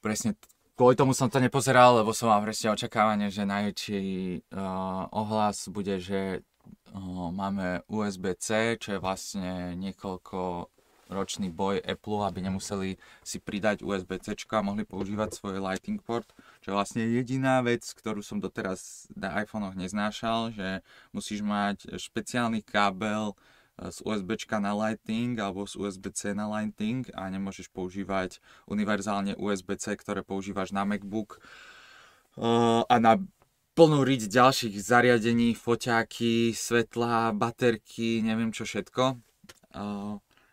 presne 0.02 0.34
kvôli 0.74 0.98
tomu 0.98 1.14
som 1.14 1.30
to 1.30 1.38
nepozeral, 1.38 2.02
lebo 2.02 2.10
som 2.10 2.32
mal 2.32 2.42
presne 2.42 2.74
očakávanie, 2.74 3.30
že 3.30 3.46
najväčší 3.46 4.02
uh, 4.50 5.06
ohlas 5.14 5.70
bude, 5.70 6.02
že 6.02 6.42
uh, 6.90 7.28
máme 7.30 7.86
USB-C, 7.86 8.80
čo 8.82 8.96
je 8.96 9.02
vlastne 9.02 9.78
niekoľko 9.78 10.72
ročný 11.10 11.50
boj 11.50 11.82
Apple, 11.82 12.22
aby 12.22 12.38
nemuseli 12.46 12.96
si 13.26 13.42
pridať 13.42 13.82
USB-C 13.82 14.38
a 14.38 14.62
mohli 14.62 14.86
používať 14.86 15.34
svoj 15.34 15.58
Lightning 15.58 15.98
port, 15.98 16.30
čo 16.62 16.72
je 16.72 16.78
vlastne 16.78 17.02
jediná 17.02 17.58
vec, 17.60 17.82
ktorú 17.82 18.22
som 18.22 18.38
doteraz 18.38 19.10
na 19.18 19.34
iPhonech 19.42 19.74
neznášal, 19.74 20.54
že 20.54 20.86
musíš 21.10 21.42
mať 21.42 21.98
špeciálny 21.98 22.62
kábel 22.62 23.34
eh, 23.34 23.90
z 23.90 23.98
USB 24.06 24.38
na 24.62 24.72
Lightning 24.72 25.34
alebo 25.36 25.66
z 25.66 25.74
USB-C 25.76 26.32
na 26.38 26.46
Lightning 26.46 27.10
a 27.18 27.26
nemôžeš 27.26 27.68
používať 27.74 28.38
univerzálne 28.70 29.34
USB-C, 29.34 29.98
ktoré 29.98 30.22
používaš 30.22 30.70
na 30.70 30.86
MacBook 30.86 31.42
uh, 32.38 32.86
a 32.86 32.96
na 33.02 33.18
plnú 33.74 34.04
riť 34.04 34.28
ďalších 34.28 34.76
zariadení, 34.76 35.56
foťáky, 35.56 36.52
svetla, 36.52 37.32
baterky, 37.32 38.20
neviem 38.20 38.52
čo 38.52 38.68
všetko. 38.68 39.16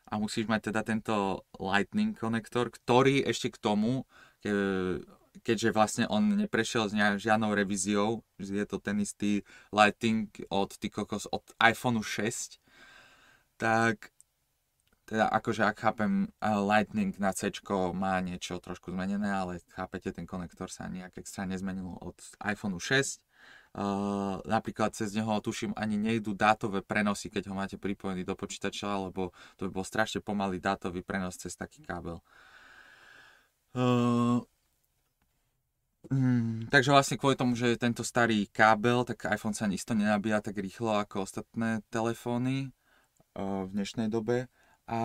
A 0.07 0.15
musíš 0.15 0.47
mať 0.47 0.71
teda 0.71 0.81
tento 0.87 1.43
Lightning 1.59 2.15
konektor, 2.15 2.71
ktorý 2.71 3.27
ešte 3.27 3.51
k 3.51 3.57
tomu, 3.59 4.07
ke, 4.39 4.51
keďže 5.43 5.69
vlastne 5.75 6.05
on 6.07 6.39
neprešiel 6.39 6.87
s 6.87 6.95
žiadnou 6.95 7.51
revíziou, 7.51 8.23
že 8.39 8.55
je 8.55 8.67
to 8.67 8.79
ten 8.79 9.03
istý 9.03 9.43
Lightning 9.75 10.31
od, 10.47 10.71
ty 10.79 10.87
kokos, 10.87 11.27
od 11.27 11.43
iPhone 11.59 11.99
6, 11.99 12.59
tak 13.59 14.15
teda 15.07 15.31
akože 15.31 15.63
ak 15.63 15.77
chápem, 15.79 16.27
Lightning 16.43 17.15
na 17.19 17.31
C 17.31 17.47
má 17.95 18.19
niečo 18.19 18.59
trošku 18.59 18.91
zmenené, 18.91 19.31
ale 19.31 19.63
chápete, 19.71 20.11
ten 20.11 20.27
konektor 20.27 20.67
sa 20.67 20.91
nejak 20.91 21.15
extra 21.19 21.47
nezmenil 21.47 21.95
od 21.99 22.15
iPhone 22.43 22.75
6 22.75 23.26
Uh, 23.77 24.41
napríklad 24.49 24.89
cez 24.97 25.13
neho, 25.13 25.37
tuším, 25.37 25.77
ani 25.77 26.01
nejdú 26.01 26.33
dátové 26.33 26.81
prenosy, 26.81 27.29
keď 27.29 27.53
ho 27.53 27.53
máte 27.53 27.77
pripojený 27.77 28.25
do 28.25 28.33
počítača, 28.33 28.89
lebo 29.05 29.29
to 29.53 29.69
by 29.69 29.71
bol 29.77 29.85
strašne 29.85 30.17
pomalý 30.17 30.57
dátový 30.57 31.05
prenos 31.05 31.37
cez 31.37 31.53
taký 31.53 31.85
kábel. 31.85 32.17
Uh, 33.77 34.41
mm, 36.09 36.73
takže 36.73 36.89
vlastne 36.89 37.21
kvôli 37.21 37.37
tomu, 37.37 37.53
že 37.53 37.69
je 37.69 37.77
tento 37.77 38.01
starý 38.01 38.49
kábel, 38.49 39.05
tak 39.05 39.29
iPhone 39.29 39.53
sa 39.53 39.69
isto 39.69 39.93
nenabíja 39.93 40.41
tak 40.41 40.57
rýchlo 40.57 40.97
ako 40.97 41.29
ostatné 41.29 41.85
telefóny 41.93 42.73
uh, 43.37 43.69
v 43.69 43.77
dnešnej 43.77 44.09
dobe. 44.09 44.49
A, 44.89 44.99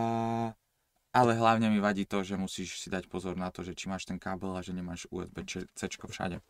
ale 1.12 1.31
hlavne 1.37 1.69
mi 1.69 1.76
vadí 1.76 2.09
to, 2.09 2.25
že 2.25 2.41
musíš 2.41 2.81
si 2.81 2.88
dať 2.88 3.05
pozor 3.12 3.37
na 3.37 3.52
to, 3.52 3.61
že 3.61 3.76
či 3.76 3.93
máš 3.93 4.09
ten 4.09 4.17
kábel 4.17 4.57
a 4.57 4.64
že 4.64 4.73
nemáš 4.73 5.05
USB-C 5.12 5.76
všade. 6.09 6.41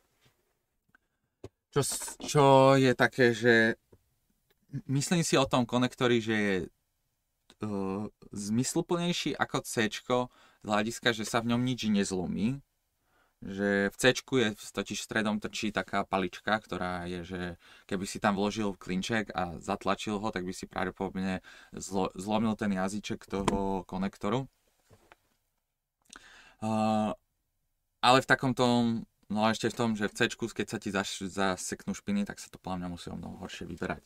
Čo, 1.73 1.81
čo 2.21 2.45
je 2.77 2.93
také, 2.93 3.33
že 3.33 3.81
myslím 4.85 5.25
si 5.25 5.41
o 5.41 5.49
tom 5.49 5.65
konektori, 5.65 6.21
že 6.21 6.37
je 6.37 6.57
uh, 7.65 8.05
zmysluplnejší 8.29 9.33
ako 9.41 9.65
C 9.65 9.89
z 9.89 10.05
hľadiska, 10.69 11.17
že 11.17 11.25
sa 11.25 11.41
v 11.41 11.57
ňom 11.57 11.65
nič 11.65 11.89
nezlomí. 11.89 12.61
Že 13.43 13.91
v 13.91 13.97
C 13.99 14.03
je 14.15 14.49
totiž 14.55 15.03
stredom 15.03 15.43
trčí 15.43 15.75
taká 15.75 16.07
palička, 16.07 16.55
ktorá 16.63 17.09
je, 17.11 17.25
že 17.27 17.41
keby 17.91 18.07
si 18.07 18.23
tam 18.23 18.39
vložil 18.39 18.77
klinček 18.79 19.35
a 19.35 19.59
zatlačil 19.59 20.23
ho, 20.23 20.29
tak 20.31 20.47
by 20.47 20.55
si 20.55 20.71
pravdepodobne 20.71 21.43
zlo, 21.75 22.13
zlomil 22.15 22.55
ten 22.55 22.71
jazyček 22.71 23.27
toho 23.27 23.83
konektoru. 23.89 24.47
Uh, 26.63 27.11
ale 27.99 28.23
v 28.23 28.31
takomto 28.31 28.65
No 29.33 29.49
a 29.49 29.57
ešte 29.57 29.73
v 29.73 29.79
tom, 29.81 29.91
že 29.97 30.13
v 30.13 30.15
C, 30.15 30.29
keď 30.29 30.67
sa 30.69 30.77
ti 30.77 30.93
zaš, 30.93 31.25
zaseknú 31.25 31.97
špiny, 31.97 32.29
tak 32.29 32.37
sa 32.37 32.53
to 32.53 32.61
podľa 32.61 32.85
mňa 32.85 32.89
musí 32.93 33.09
o 33.09 33.17
mnoho 33.17 33.41
horšie 33.41 33.65
vyberať. 33.65 34.05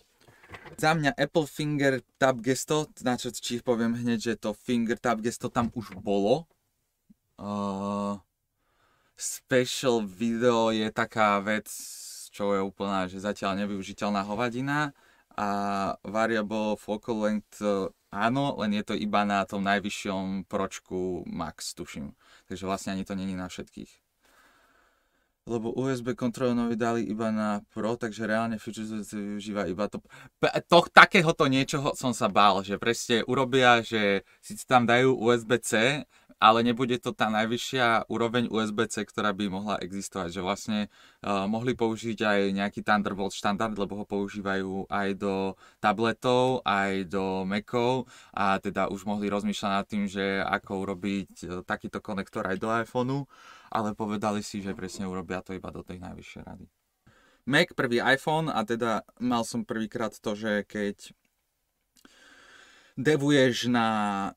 Za 0.79 0.95
mňa 0.95 1.19
Apple 1.19 1.51
Finger 1.51 1.99
Tap 2.23 2.39
Gesto, 2.39 2.87
na 3.03 3.19
čo 3.19 3.35
či 3.35 3.59
poviem 3.59 3.99
hneď, 3.99 4.19
že 4.23 4.35
to 4.39 4.55
Finger 4.55 4.95
Tap 4.95 5.19
Gesto 5.19 5.51
tam 5.51 5.75
už 5.75 5.99
bolo. 5.99 6.47
Uh, 7.35 8.23
special 9.19 10.07
video 10.07 10.71
je 10.71 10.87
taká 10.95 11.43
vec, 11.43 11.67
čo 12.31 12.55
je 12.55 12.63
úplná, 12.63 13.11
že 13.11 13.19
zatiaľ 13.19 13.67
nevyužiteľná 13.67 14.23
hovadina 14.23 14.95
a 15.35 15.49
variable 16.07 16.79
focal 16.79 17.19
length 17.27 17.61
áno, 18.15 18.55
len 18.63 18.79
je 18.79 18.85
to 18.87 18.95
iba 18.95 19.27
na 19.27 19.43
tom 19.45 19.67
najvyššom 19.67 20.47
pročku 20.47 21.27
max, 21.27 21.75
tuším. 21.75 22.15
Takže 22.47 22.65
vlastne 22.65 22.95
ani 22.95 23.05
to 23.05 23.19
není 23.19 23.35
na 23.35 23.51
všetkých 23.51 24.06
lebo 25.47 25.71
USB 25.71 26.19
kontrolu 26.19 26.75
dali 26.75 27.07
iba 27.07 27.31
na 27.31 27.63
Pro, 27.71 27.95
takže 27.95 28.27
reálne 28.27 28.59
Future 28.59 28.83
využíva 29.07 29.71
iba 29.71 29.87
to. 29.87 30.03
to 30.67 30.79
takéhoto 30.91 31.47
niečoho 31.47 31.95
som 31.95 32.11
sa 32.11 32.27
bál, 32.27 32.67
že 32.67 32.77
presne 32.83 33.23
urobia, 33.31 33.79
že 33.81 34.27
si 34.43 34.59
tam 34.67 34.85
dajú 34.85 35.15
USB-C, 35.15 36.03
ale 36.37 36.61
nebude 36.61 37.01
to 37.01 37.17
tá 37.17 37.33
najvyššia 37.33 38.13
úroveň 38.13 38.53
USB-C, 38.53 39.09
ktorá 39.09 39.33
by 39.33 39.49
mohla 39.49 39.81
existovať. 39.81 40.37
Že 40.37 40.43
vlastne 40.45 40.79
uh, 41.25 41.49
mohli 41.49 41.73
použiť 41.73 42.19
aj 42.21 42.41
nejaký 42.53 42.81
Thunderbolt 42.85 43.33
štandard, 43.33 43.73
lebo 43.73 44.03
ho 44.03 44.05
používajú 44.05 44.85
aj 44.93 45.09
do 45.17 45.57
tabletov, 45.81 46.61
aj 46.69 47.09
do 47.09 47.49
Macov 47.49 48.05
a 48.37 48.61
teda 48.61 48.93
už 48.93 49.09
mohli 49.09 49.33
rozmýšľať 49.33 49.71
nad 49.73 49.87
tým, 49.89 50.05
že 50.05 50.45
ako 50.45 50.85
urobiť 50.85 51.33
uh, 51.49 51.51
takýto 51.65 52.05
konektor 52.05 52.45
aj 52.45 52.57
do 52.61 52.69
iPhoneu 52.69 53.25
ale 53.71 53.95
povedali 53.95 54.43
si, 54.43 54.63
že 54.63 54.77
presne 54.77 55.07
urobia 55.07 55.43
to 55.43 55.55
iba 55.55 55.71
do 55.71 55.83
tej 55.83 56.03
najvyššej 56.03 56.43
rady. 56.43 56.67
Mac, 57.47 57.79
prvý 57.79 58.03
iPhone 58.03 58.51
a 58.51 58.67
teda 58.67 59.07
mal 59.23 59.47
som 59.47 59.63
prvýkrát 59.63 60.11
to, 60.19 60.35
že 60.35 60.67
keď 60.67 61.15
devuješ 62.99 63.71
na 63.71 63.89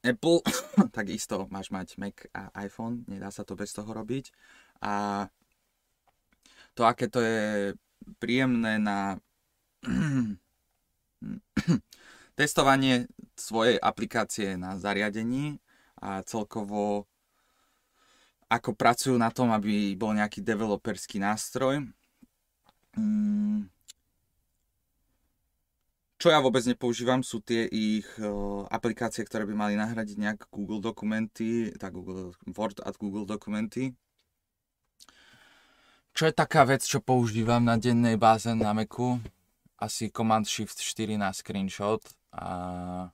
Apple, 0.05 0.45
tak 0.95 1.09
isto 1.09 1.49
máš 1.49 1.73
mať 1.73 1.97
Mac 1.97 2.29
a 2.37 2.53
iPhone, 2.61 3.07
nedá 3.09 3.33
sa 3.33 3.41
to 3.41 3.57
bez 3.57 3.73
toho 3.73 3.89
robiť. 3.89 4.29
A 4.85 5.25
to, 6.77 6.85
aké 6.85 7.09
to 7.09 7.17
je 7.17 7.73
príjemné 8.21 8.77
na 8.77 9.17
testovanie 12.39 13.09
svojej 13.33 13.81
aplikácie 13.81 14.53
na 14.53 14.77
zariadení 14.77 15.57
a 15.97 16.21
celkovo 16.23 17.08
ako 18.49 18.73
pracujú 18.73 19.15
na 19.15 19.29
tom, 19.29 19.53
aby 19.53 19.93
bol 19.93 20.17
nejaký 20.17 20.41
developerský 20.41 21.21
nástroj. 21.21 21.85
Mm. 22.97 23.69
Čo 26.19 26.35
ja 26.35 26.43
vôbec 26.43 26.65
nepoužívam, 26.67 27.23
sú 27.23 27.39
tie 27.39 27.63
ich 27.71 28.03
uh, 28.19 28.67
aplikácie, 28.67 29.23
ktoré 29.23 29.47
by 29.47 29.55
mali 29.55 29.73
nahradiť 29.79 30.17
nejak 30.19 30.39
Google 30.51 30.83
dokumenty, 30.83 31.71
tak 31.79 31.95
Google 31.95 32.35
Word 32.43 32.83
a 32.83 32.91
Google 32.91 33.23
dokumenty. 33.23 33.95
Čo 36.11 36.27
je 36.27 36.35
taká 36.35 36.67
vec, 36.67 36.83
čo 36.83 36.99
používam 36.99 37.63
na 37.63 37.79
dennej 37.79 38.19
báze 38.19 38.51
na 38.51 38.75
Macu? 38.75 39.23
Asi 39.79 40.11
Command 40.11 40.43
Shift 40.43 40.83
4 40.83 41.15
na 41.15 41.31
screenshot 41.31 42.03
a... 42.35 43.07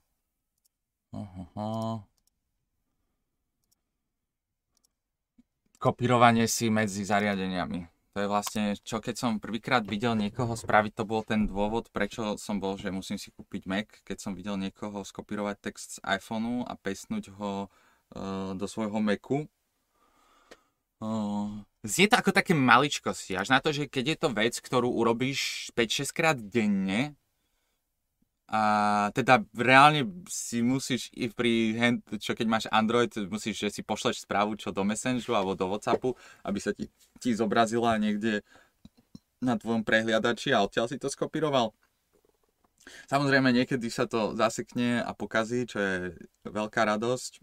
Uh, 1.14 1.22
uh, 1.22 1.48
uh. 1.54 1.98
Kopírovanie 5.86 6.50
si 6.50 6.74
medzi 6.74 7.06
zariadeniami. 7.06 7.86
To 8.18 8.24
je 8.24 8.32
vlastne, 8.32 8.64
čo 8.82 8.98
keď 8.98 9.16
som 9.20 9.44
prvýkrát 9.44 9.86
videl 9.86 10.18
niekoho 10.18 10.58
spraviť, 10.58 10.98
to 10.98 11.04
bol 11.06 11.22
ten 11.22 11.46
dôvod, 11.46 11.94
prečo 11.94 12.40
som 12.42 12.58
bol, 12.58 12.80
že 12.80 12.90
musím 12.90 13.22
si 13.22 13.30
kúpiť 13.30 13.70
Mac, 13.70 13.92
keď 14.02 14.18
som 14.18 14.32
videl 14.34 14.58
niekoho 14.58 15.06
skopírovať 15.06 15.56
text 15.62 16.00
z 16.00 16.16
iPhoneu 16.18 16.66
a 16.66 16.74
pestnúť 16.80 17.30
ho 17.38 17.68
uh, 17.68 18.56
do 18.56 18.66
svojho 18.66 18.98
Macu. 19.04 19.46
Uh, 21.04 21.60
znie 21.84 22.08
to 22.08 22.16
ako 22.18 22.32
také 22.32 22.56
maličkosti, 22.56 23.36
až 23.36 23.52
na 23.52 23.60
to, 23.60 23.76
že 23.76 23.92
keď 23.92 24.16
je 24.16 24.18
to 24.18 24.30
vec, 24.32 24.56
ktorú 24.64 24.90
urobíš 24.90 25.70
5-6 25.76 26.16
krát 26.16 26.38
denne, 26.40 27.20
a 28.46 28.62
teda 29.18 29.42
reálne 29.58 30.06
si 30.30 30.62
musíš 30.62 31.10
i 31.18 31.34
pri 31.34 31.74
hand, 31.82 32.06
čo 32.22 32.38
keď 32.38 32.46
máš 32.46 32.66
Android, 32.70 33.10
musíš, 33.26 33.66
že 33.66 33.70
si 33.74 33.82
pošleš 33.82 34.22
správu 34.22 34.54
čo 34.54 34.70
do 34.70 34.86
Messengeru 34.86 35.34
alebo 35.34 35.58
do 35.58 35.66
Whatsappu, 35.66 36.14
aby 36.46 36.60
sa 36.62 36.70
ti, 36.70 36.86
ti 37.18 37.34
zobrazila 37.34 37.98
niekde 37.98 38.46
na 39.42 39.58
tvojom 39.58 39.82
prehliadači 39.82 40.54
a 40.54 40.62
odtiaľ 40.62 40.86
si 40.86 41.02
to 41.02 41.10
skopíroval. 41.10 41.74
Samozrejme 43.10 43.50
niekedy 43.50 43.90
sa 43.90 44.06
to 44.06 44.38
zasekne 44.38 45.02
a 45.02 45.10
pokazí, 45.18 45.66
čo 45.66 45.82
je 45.82 45.94
veľká 46.46 46.86
radosť. 46.86 47.42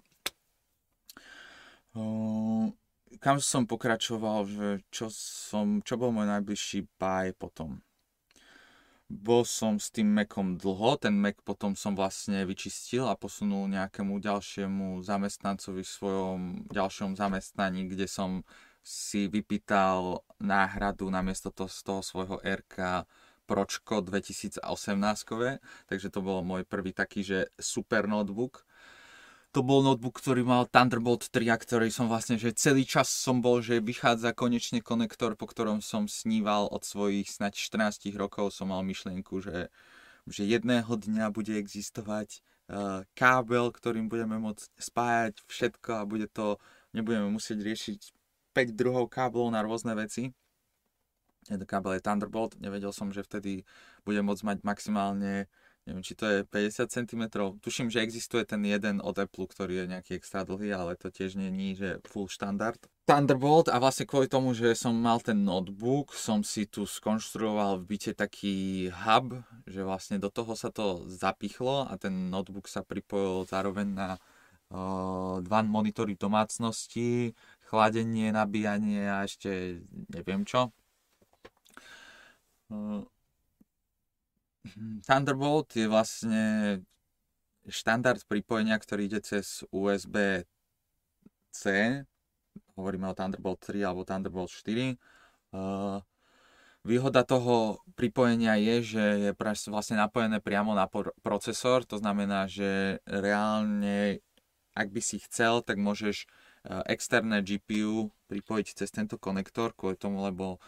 kam 3.18 3.36
som 3.42 3.66
pokračoval, 3.66 4.46
že 4.46 4.68
čo, 4.94 5.10
som, 5.10 5.82
čo 5.82 5.98
bol 5.98 6.14
môj 6.14 6.30
najbližší 6.30 6.86
buy 6.94 7.34
potom? 7.34 7.82
Bol 9.12 9.44
som 9.44 9.76
s 9.76 9.92
tým 9.92 10.08
Macom 10.08 10.56
dlho, 10.56 10.96
ten 10.96 11.12
Mac 11.12 11.36
potom 11.44 11.76
som 11.76 11.92
vlastne 11.92 12.48
vyčistil 12.48 13.04
a 13.04 13.12
posunul 13.12 13.68
nejakému 13.68 14.16
ďalšiemu 14.16 15.04
zamestnancovi 15.04 15.84
v 15.84 15.94
svojom 16.00 16.40
ďalšom 16.72 17.20
zamestnaní, 17.20 17.92
kde 17.92 18.08
som 18.08 18.40
si 18.80 19.28
vypýtal 19.28 20.24
náhradu 20.40 21.12
namiesto 21.12 21.52
toho, 21.52 21.68
z 21.68 21.80
toho 21.84 22.00
svojho 22.00 22.40
RK 22.40 23.04
Pročko 23.44 24.00
2018, 24.00 24.64
takže 25.84 26.08
to 26.08 26.20
bol 26.24 26.40
môj 26.40 26.64
prvý 26.64 26.96
taký, 26.96 27.20
že 27.20 27.52
super 27.60 28.08
notebook 28.08 28.64
to 29.52 29.60
bol 29.60 29.84
notebook, 29.84 30.16
ktorý 30.16 30.48
mal 30.48 30.64
Thunderbolt 30.64 31.28
3 31.28 31.52
a 31.52 31.56
ktorý 31.60 31.92
som 31.92 32.08
vlastne, 32.08 32.40
že 32.40 32.56
celý 32.56 32.88
čas 32.88 33.12
som 33.12 33.44
bol, 33.44 33.60
že 33.60 33.84
vychádza 33.84 34.32
konečne 34.32 34.80
konektor, 34.80 35.36
po 35.36 35.44
ktorom 35.44 35.84
som 35.84 36.08
sníval 36.08 36.72
od 36.72 36.80
svojich 36.88 37.28
snať 37.28 37.52
14 37.60 38.16
rokov, 38.16 38.56
som 38.56 38.72
mal 38.72 38.80
myšlienku, 38.80 39.44
že, 39.44 39.68
že 40.24 40.48
jedného 40.48 40.88
dňa 40.88 41.28
bude 41.28 41.52
existovať 41.52 42.40
uh, 42.72 43.04
kábel, 43.12 43.68
ktorým 43.68 44.08
budeme 44.08 44.40
môcť 44.40 44.72
spájať 44.80 45.44
všetko 45.44 46.00
a 46.00 46.08
bude 46.08 46.32
to, 46.32 46.56
nebudeme 46.96 47.28
musieť 47.28 47.60
riešiť 47.60 48.00
5 48.56 48.72
druhov 48.72 49.12
káblov 49.12 49.52
na 49.52 49.60
rôzne 49.60 49.92
veci. 49.92 50.32
Jeden 51.52 51.68
kábel 51.68 52.00
je 52.00 52.04
Thunderbolt, 52.08 52.56
nevedel 52.56 52.96
som, 52.96 53.12
že 53.12 53.20
vtedy 53.20 53.68
budem 54.08 54.24
môcť 54.24 54.48
mať 54.48 54.58
maximálne 54.64 55.52
neviem, 55.86 56.02
či 56.06 56.14
to 56.14 56.24
je 56.30 56.38
50 56.46 56.94
cm. 56.94 57.22
Tuším, 57.58 57.90
že 57.90 58.02
existuje 58.06 58.46
ten 58.46 58.62
jeden 58.62 59.02
od 59.02 59.18
Apple, 59.18 59.50
ktorý 59.50 59.82
je 59.82 59.90
nejaký 59.90 60.12
extra 60.14 60.46
dlhý, 60.46 60.70
ale 60.70 60.94
to 60.94 61.10
tiež 61.10 61.34
nie 61.34 61.50
je 61.74 61.78
že 61.78 61.90
full 62.06 62.30
štandard. 62.30 62.78
Thunderbolt 63.10 63.66
a 63.66 63.82
vlastne 63.82 64.06
kvôli 64.06 64.30
tomu, 64.30 64.54
že 64.54 64.78
som 64.78 64.94
mal 64.94 65.18
ten 65.18 65.42
notebook, 65.42 66.14
som 66.14 66.46
si 66.46 66.70
tu 66.70 66.86
skonštruoval 66.86 67.82
v 67.82 67.86
byte 67.94 68.12
taký 68.14 68.88
hub, 68.94 69.42
že 69.66 69.82
vlastne 69.82 70.22
do 70.22 70.30
toho 70.30 70.54
sa 70.54 70.70
to 70.70 71.02
zapichlo 71.10 71.90
a 71.90 71.98
ten 71.98 72.30
notebook 72.30 72.70
sa 72.70 72.86
pripojil 72.86 73.42
zároveň 73.50 73.88
na 73.90 74.08
uh, 74.70 75.42
dva 75.42 75.66
monitory 75.66 76.14
domácnosti, 76.14 77.34
chladenie, 77.66 78.30
nabíjanie 78.30 79.10
a 79.10 79.26
ešte 79.26 79.82
neviem 80.14 80.46
čo. 80.46 80.70
Uh, 82.70 83.02
Thunderbolt 85.02 85.74
je 85.74 85.90
vlastne 85.90 86.42
štandard 87.66 88.22
pripojenia, 88.26 88.78
ktorý 88.78 89.06
ide 89.10 89.20
cez 89.22 89.66
USB-C. 89.74 90.46
Hovoríme 92.78 93.10
o 93.10 93.14
Thunderbolt 93.14 93.62
3 93.62 93.82
alebo 93.86 94.06
Thunderbolt 94.06 94.50
4. 94.50 94.98
Uh, 95.52 96.00
výhoda 96.82 97.22
toho 97.22 97.82
pripojenia 97.94 98.58
je, 98.58 98.82
že 98.82 99.04
je 99.30 99.30
vlastne 99.70 99.96
napojené 99.98 100.42
priamo 100.42 100.74
na 100.74 100.90
procesor, 101.22 101.86
to 101.86 101.98
znamená, 102.02 102.50
že 102.50 102.98
reálne, 103.06 104.18
ak 104.74 104.88
by 104.90 105.00
si 105.02 105.22
chcel, 105.22 105.62
tak 105.62 105.78
môžeš 105.78 106.26
externé 106.86 107.42
GPU 107.42 108.14
pripojiť 108.30 108.66
cez 108.78 108.90
tento 108.94 109.18
konektor, 109.18 109.74
kvôli 109.74 109.98
tomu, 109.98 110.22
lebo 110.22 110.62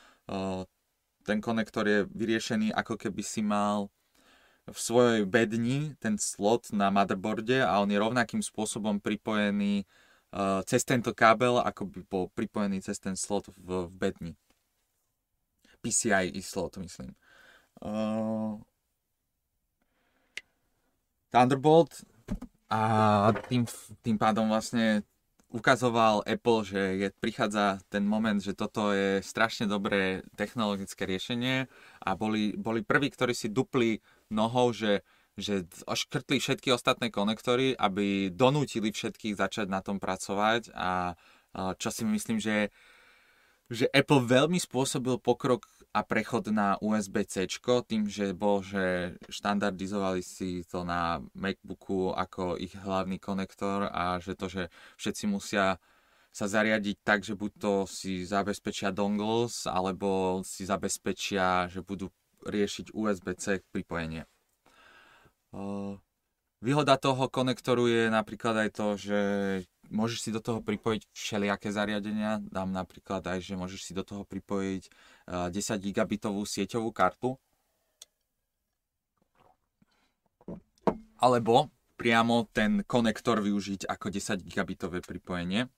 ten 1.24 1.40
konektor 1.40 1.88
je 1.88 2.04
vyriešený 2.12 2.76
ako 2.76 3.00
keby 3.00 3.24
si 3.24 3.40
mal 3.40 3.88
v 4.64 4.78
svojej 4.78 5.24
bedni 5.28 5.92
ten 6.00 6.16
slot 6.16 6.72
na 6.72 6.88
motherboarde 6.88 7.60
a 7.60 7.80
on 7.80 7.88
je 7.88 8.00
rovnakým 8.00 8.40
spôsobom 8.40 8.96
pripojený 8.96 9.84
uh, 10.32 10.64
cez 10.64 10.84
tento 10.88 11.12
kábel, 11.12 11.60
ako 11.60 11.84
by 11.88 12.00
bol 12.08 12.24
pripojený 12.32 12.80
cez 12.80 12.96
ten 12.96 13.12
slot 13.12 13.52
v, 13.52 13.88
v 13.88 13.94
bedni. 13.96 14.32
PCIe 15.84 16.40
slot, 16.40 16.80
myslím. 16.80 17.12
Uh, 17.84 18.56
Thunderbolt 21.28 21.92
a 22.72 22.80
tým, 23.52 23.68
tým 24.00 24.16
pádom 24.16 24.48
vlastne 24.48 25.04
ukazoval 25.54 26.26
Apple, 26.26 26.66
že 26.66 26.82
je, 26.98 27.08
prichádza 27.22 27.78
ten 27.86 28.02
moment, 28.02 28.42
že 28.42 28.58
toto 28.58 28.90
je 28.90 29.22
strašne 29.22 29.70
dobré 29.70 30.26
technologické 30.34 31.06
riešenie 31.06 31.70
a 32.02 32.10
boli, 32.18 32.58
boli 32.58 32.82
prví, 32.82 33.14
ktorí 33.14 33.38
si 33.38 33.46
dupli 33.46 34.02
nohou, 34.34 34.74
že, 34.74 35.06
že 35.38 35.62
oškrtli 35.86 36.42
všetky 36.42 36.74
ostatné 36.74 37.14
konektory, 37.14 37.78
aby 37.78 38.34
donútili 38.34 38.90
všetkých 38.90 39.38
začať 39.38 39.70
na 39.70 39.78
tom 39.78 40.02
pracovať 40.02 40.74
a 40.74 41.14
čo 41.54 41.88
si 41.94 42.02
myslím, 42.02 42.42
že, 42.42 42.74
že 43.70 43.86
Apple 43.94 44.26
veľmi 44.26 44.58
spôsobil 44.58 45.22
pokrok 45.22 45.70
a 45.94 46.02
prechod 46.02 46.50
na 46.50 46.74
USB-C 46.82 47.46
tým, 47.86 48.10
že 48.10 48.34
bol, 48.34 48.66
že 48.66 49.14
štandardizovali 49.30 50.26
si 50.26 50.66
to 50.66 50.82
na 50.82 51.22
MacBooku 51.38 52.10
ako 52.10 52.58
ich 52.58 52.74
hlavný 52.74 53.22
konektor 53.22 53.86
a 53.86 54.18
že 54.18 54.34
to, 54.34 54.50
že 54.50 54.74
všetci 54.98 55.30
musia 55.30 55.78
sa 56.34 56.50
zariadiť 56.50 56.96
tak, 57.06 57.22
že 57.22 57.38
buď 57.38 57.52
to 57.62 57.72
si 57.86 58.26
zabezpečia 58.26 58.90
dongles, 58.90 59.70
alebo 59.70 60.42
si 60.42 60.66
zabezpečia, 60.66 61.70
že 61.70 61.78
budú 61.78 62.10
riešiť 62.42 62.90
USB-C 62.90 63.62
pripojenie. 63.70 64.26
Výhoda 66.58 66.98
toho 66.98 67.30
konektoru 67.30 67.86
je 67.86 68.10
napríklad 68.10 68.66
aj 68.66 68.70
to, 68.74 68.86
že 68.98 69.20
môžeš 69.94 70.18
si 70.26 70.30
do 70.34 70.42
toho 70.42 70.58
pripojiť 70.58 71.06
všelijaké 71.14 71.70
zariadenia. 71.70 72.42
Dám 72.42 72.74
napríklad 72.74 73.22
aj, 73.22 73.46
že 73.46 73.54
môžeš 73.54 73.80
si 73.86 73.92
do 73.94 74.02
toho 74.02 74.26
pripojiť 74.26 74.90
10 75.30 75.54
eh, 75.54 75.78
gigabitovú 75.78 76.42
sieťovú 76.42 76.90
kartu. 76.90 77.38
Alebo 81.22 81.70
priamo 81.94 82.50
ten 82.50 82.82
konektor 82.84 83.38
využiť 83.38 83.86
ako 83.86 84.10
10 84.10 84.42
gigabitové 84.42 84.98
pripojenie. 85.00 85.70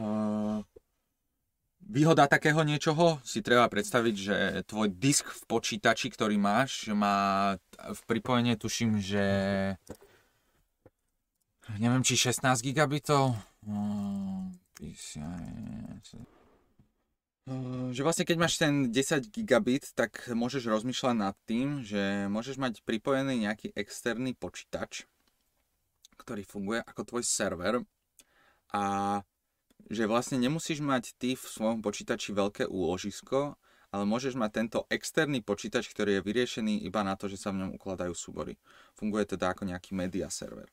Eh, 0.00 0.58
výhoda 1.84 2.30
takého 2.30 2.62
niečoho 2.62 3.18
si 3.26 3.42
treba 3.42 3.66
predstaviť, 3.66 4.14
že 4.14 4.36
tvoj 4.70 4.88
disk 4.94 5.26
v 5.26 5.42
počítači, 5.50 6.08
ktorý 6.14 6.38
máš, 6.38 6.86
má 6.94 7.58
v 7.76 8.00
pripojenie 8.06 8.54
tuším, 8.54 9.02
že 9.02 9.26
neviem, 11.78 12.02
či 12.02 12.18
16 12.18 12.42
gigabitov. 12.64 13.36
No, 17.50 17.90
že 17.90 18.00
vlastne 18.06 18.24
keď 18.24 18.36
máš 18.38 18.56
ten 18.56 18.88
10 18.88 19.28
gigabit, 19.28 19.92
tak 19.92 20.24
môžeš 20.30 20.70
rozmýšľať 20.70 21.16
nad 21.18 21.36
tým, 21.44 21.82
že 21.82 22.30
môžeš 22.30 22.56
mať 22.56 22.80
pripojený 22.86 23.44
nejaký 23.44 23.74
externý 23.74 24.32
počítač, 24.38 25.04
ktorý 26.16 26.46
funguje 26.46 26.80
ako 26.86 27.02
tvoj 27.04 27.24
server 27.26 27.82
a 28.70 28.84
že 29.90 30.06
vlastne 30.06 30.38
nemusíš 30.38 30.78
mať 30.78 31.18
ty 31.18 31.34
v 31.34 31.42
svojom 31.42 31.82
počítači 31.82 32.30
veľké 32.30 32.70
úložisko, 32.70 33.58
ale 33.90 34.04
môžeš 34.06 34.38
mať 34.38 34.50
tento 34.54 34.80
externý 34.86 35.42
počítač, 35.42 35.90
ktorý 35.90 36.20
je 36.20 36.24
vyriešený 36.24 36.86
iba 36.86 37.02
na 37.02 37.18
to, 37.18 37.26
že 37.26 37.36
sa 37.36 37.50
v 37.50 37.66
ňom 37.66 37.74
ukladajú 37.74 38.14
súbory. 38.14 38.54
Funguje 38.94 39.26
teda 39.26 39.50
ako 39.50 39.66
nejaký 39.66 39.98
media 39.98 40.30
server 40.30 40.70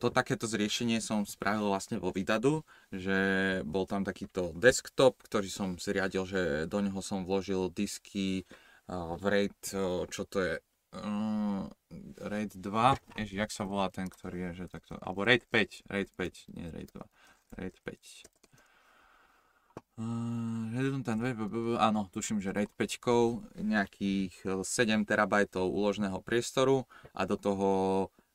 to 0.00 0.06
takéto 0.08 0.48
zriešenie 0.48 1.04
som 1.04 1.28
spravil 1.28 1.68
vlastne 1.68 2.00
vo 2.00 2.14
Vidadu, 2.14 2.64
že 2.88 3.60
bol 3.68 3.84
tam 3.84 4.04
takýto 4.06 4.56
desktop, 4.56 5.20
ktorý 5.20 5.48
som 5.52 5.76
si 5.76 5.92
riadil, 5.92 6.24
že 6.24 6.64
do 6.64 6.80
neho 6.80 7.00
som 7.04 7.28
vložil 7.28 7.68
disky 7.68 8.48
v 8.90 9.22
RAID, 9.22 9.60
čo 10.08 10.22
to 10.24 10.36
je, 10.40 10.54
RAID 12.18 12.52
2, 12.58 13.22
ježi, 13.22 13.36
jak 13.38 13.52
sa 13.54 13.62
volá 13.62 13.86
ten, 13.92 14.10
ktorý 14.10 14.50
je, 14.50 14.64
že 14.64 14.72
takto, 14.72 14.98
alebo 14.98 15.22
RAID 15.22 15.46
5, 15.46 15.86
RAID 15.86 16.10
5, 16.18 16.56
nie 16.56 16.66
RAID 16.66 16.90
2, 16.96 17.60
RAID 17.62 17.76
5. 17.84 18.40
Uh, 20.00 21.76
áno, 21.76 22.08
tuším, 22.08 22.40
že 22.40 22.56
RAID 22.56 22.72
5 22.72 23.60
nejakých 23.60 24.64
7 24.64 25.04
terabajtov 25.04 25.68
úložného 25.68 26.18
priestoru 26.24 26.88
a 27.12 27.28
do 27.28 27.36
toho 27.36 27.68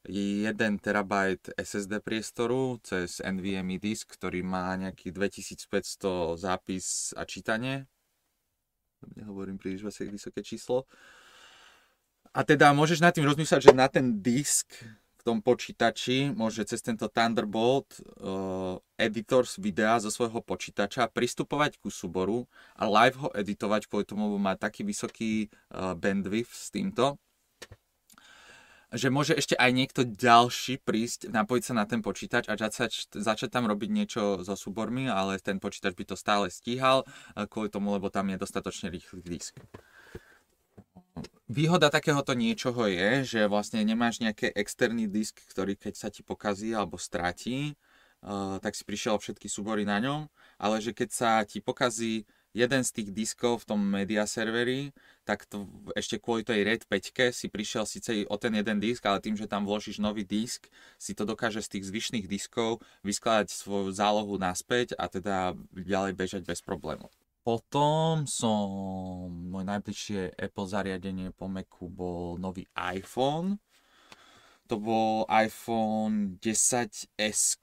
1 0.07 0.79
terabajt 0.79 1.57
SSD 1.57 1.99
priestoru 2.01 2.77
cez 2.85 3.21
NVMe 3.21 3.81
disk, 3.81 4.13
ktorý 4.13 4.45
má 4.45 4.73
nejaký 4.77 5.09
2500 5.09 6.37
zápis 6.37 7.11
a 7.17 7.25
čítanie. 7.25 7.89
Nehovorím 9.17 9.57
príliš 9.57 9.85
vysoké 9.85 10.41
číslo. 10.41 10.89
A 12.35 12.43
teda 12.43 12.75
môžeš 12.75 12.99
nad 12.99 13.15
tým 13.15 13.23
rozmýšľať, 13.23 13.71
že 13.71 13.73
na 13.73 13.87
ten 13.87 14.19
disk 14.19 14.67
v 15.17 15.21
tom 15.23 15.39
počítači 15.39 16.35
môže 16.35 16.61
cez 16.67 16.83
tento 16.83 17.07
Thunderbolt 17.07 17.97
uh, 17.97 18.77
editor 18.99 19.47
z 19.47 19.57
videa 19.57 19.97
zo 20.03 20.11
svojho 20.11 20.43
počítača 20.43 21.09
pristupovať 21.09 21.79
ku 21.79 21.89
súboru 21.89 22.45
a 22.75 22.85
live 22.85 23.17
ho 23.23 23.29
editovať 23.33 23.87
kvôli 23.87 24.05
tomu, 24.05 24.29
má 24.37 24.59
taký 24.59 24.83
vysoký 24.83 25.47
uh, 25.47 25.95
bandwidth 25.95 26.53
s 26.53 26.69
týmto, 26.69 27.17
že 28.93 29.09
môže 29.09 29.33
ešte 29.33 29.57
aj 29.57 29.71
niekto 29.73 30.01
ďalší 30.05 30.81
prísť, 30.83 31.33
napojiť 31.33 31.63
sa 31.65 31.73
na 31.73 31.85
ten 31.89 32.05
počítač 32.05 32.49
a 32.49 32.59
začať, 32.59 33.15
začať 33.15 33.49
tam 33.49 33.65
robiť 33.65 33.89
niečo 33.89 34.21
so 34.45 34.53
súbormi, 34.53 35.09
ale 35.09 35.41
ten 35.41 35.57
počítač 35.57 35.97
by 35.97 36.05
to 36.05 36.15
stále 36.17 36.45
stíhal 36.49 37.07
kvôli 37.49 37.73
tomu, 37.73 37.93
lebo 37.95 38.13
tam 38.13 38.29
je 38.29 38.37
dostatočne 38.37 38.93
rýchly 38.93 39.25
disk. 39.25 39.57
Výhoda 41.45 41.93
takéhoto 41.93 42.33
niečoho 42.33 42.89
je, 42.89 43.23
že 43.23 43.41
vlastne 43.45 43.79
nemáš 43.85 44.19
nejaký 44.19 44.49
externý 44.51 45.05
disk, 45.05 45.37
ktorý 45.53 45.77
keď 45.77 45.93
sa 45.93 46.09
ti 46.09 46.25
pokazí 46.25 46.73
alebo 46.73 46.97
stráti, 46.97 47.77
uh, 48.25 48.57
tak 48.59 48.73
si 48.73 48.81
prišiel 48.81 49.21
všetky 49.21 49.45
súbory 49.45 49.85
na 49.85 50.01
ňom, 50.01 50.25
ale 50.57 50.81
že 50.81 50.91
keď 50.91 51.09
sa 51.13 51.31
ti 51.45 51.61
pokazí 51.61 52.25
jeden 52.55 52.81
z 52.81 52.91
tých 52.91 53.09
diskov 53.11 53.61
v 53.61 53.67
tom 53.75 53.81
media 53.83 54.25
serveri, 54.25 54.95
tak 55.25 55.49
to 55.49 55.65
ešte 55.97 56.21
kvôli 56.21 56.45
tej 56.45 56.61
RAID 56.61 56.85
5 56.85 57.33
si 57.33 57.49
prišiel 57.49 57.89
síce 57.89 58.29
o 58.29 58.37
ten 58.37 58.53
jeden 58.53 58.77
disk, 58.77 59.01
ale 59.09 59.17
tým, 59.17 59.33
že 59.33 59.49
tam 59.49 59.65
vložíš 59.65 59.97
nový 59.97 60.21
disk, 60.21 60.69
si 61.01 61.17
to 61.17 61.25
dokáže 61.25 61.65
z 61.65 61.77
tých 61.77 61.89
zvyšných 61.89 62.29
diskov 62.29 62.85
vyskladať 63.01 63.49
svoju 63.49 63.89
zálohu 63.89 64.37
naspäť 64.37 64.93
a 65.01 65.09
teda 65.09 65.57
ďalej 65.73 66.13
bežať 66.13 66.41
bez 66.45 66.61
problémov. 66.61 67.09
Potom 67.41 68.25
som, 68.25 69.29
môj 69.29 69.65
najbližšie 69.65 70.33
Apple 70.33 70.65
zariadenie 70.69 71.29
po 71.29 71.45
Macu 71.45 71.89
bol 71.89 72.41
nový 72.41 72.65
iPhone. 72.73 73.61
To 74.69 74.81
bol 74.81 75.29
iPhone 75.29 76.41
10S, 76.41 77.61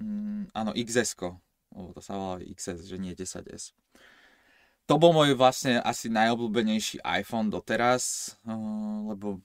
mm, 0.00 0.56
áno, 0.56 0.70
XS, 0.72 1.12
lebo 1.76 1.92
to 1.92 2.00
sa 2.00 2.16
volá 2.16 2.40
XS, 2.40 2.88
že 2.88 2.96
nie 2.96 3.12
10S. 3.12 3.76
To 4.84 5.00
bol 5.00 5.16
môj 5.16 5.32
vlastne 5.32 5.80
asi 5.80 6.12
najobľúbenejší 6.12 7.00
iPhone 7.04 7.48
doteraz, 7.48 8.36
eh, 8.44 8.52
lebo 9.08 9.40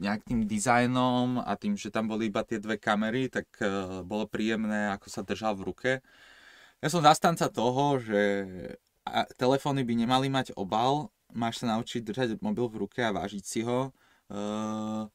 nejak 0.00 0.24
tým 0.24 0.48
dizajnom 0.48 1.44
a 1.44 1.52
tým, 1.60 1.76
že 1.76 1.92
tam 1.92 2.08
boli 2.08 2.32
iba 2.32 2.42
tie 2.42 2.56
dve 2.56 2.80
kamery, 2.80 3.28
tak 3.28 3.46
eh, 3.60 4.00
bolo 4.02 4.24
príjemné, 4.24 4.92
ako 4.96 5.06
sa 5.12 5.20
držal 5.20 5.56
v 5.60 5.66
ruke. 5.68 5.92
Ja 6.82 6.88
som 6.90 7.04
zastanca 7.04 7.46
toho, 7.46 8.02
že 8.02 8.20
telefóny 9.38 9.86
by 9.86 9.94
nemali 9.94 10.26
mať 10.26 10.54
obal, 10.58 11.14
máš 11.30 11.62
sa 11.62 11.76
naučiť 11.76 12.02
držať 12.02 12.28
mobil 12.42 12.66
v 12.66 12.86
ruke 12.86 13.00
a 13.02 13.14
vážiť 13.14 13.44
si 13.44 13.60
ho. 13.62 13.90
Uh, 14.32 15.06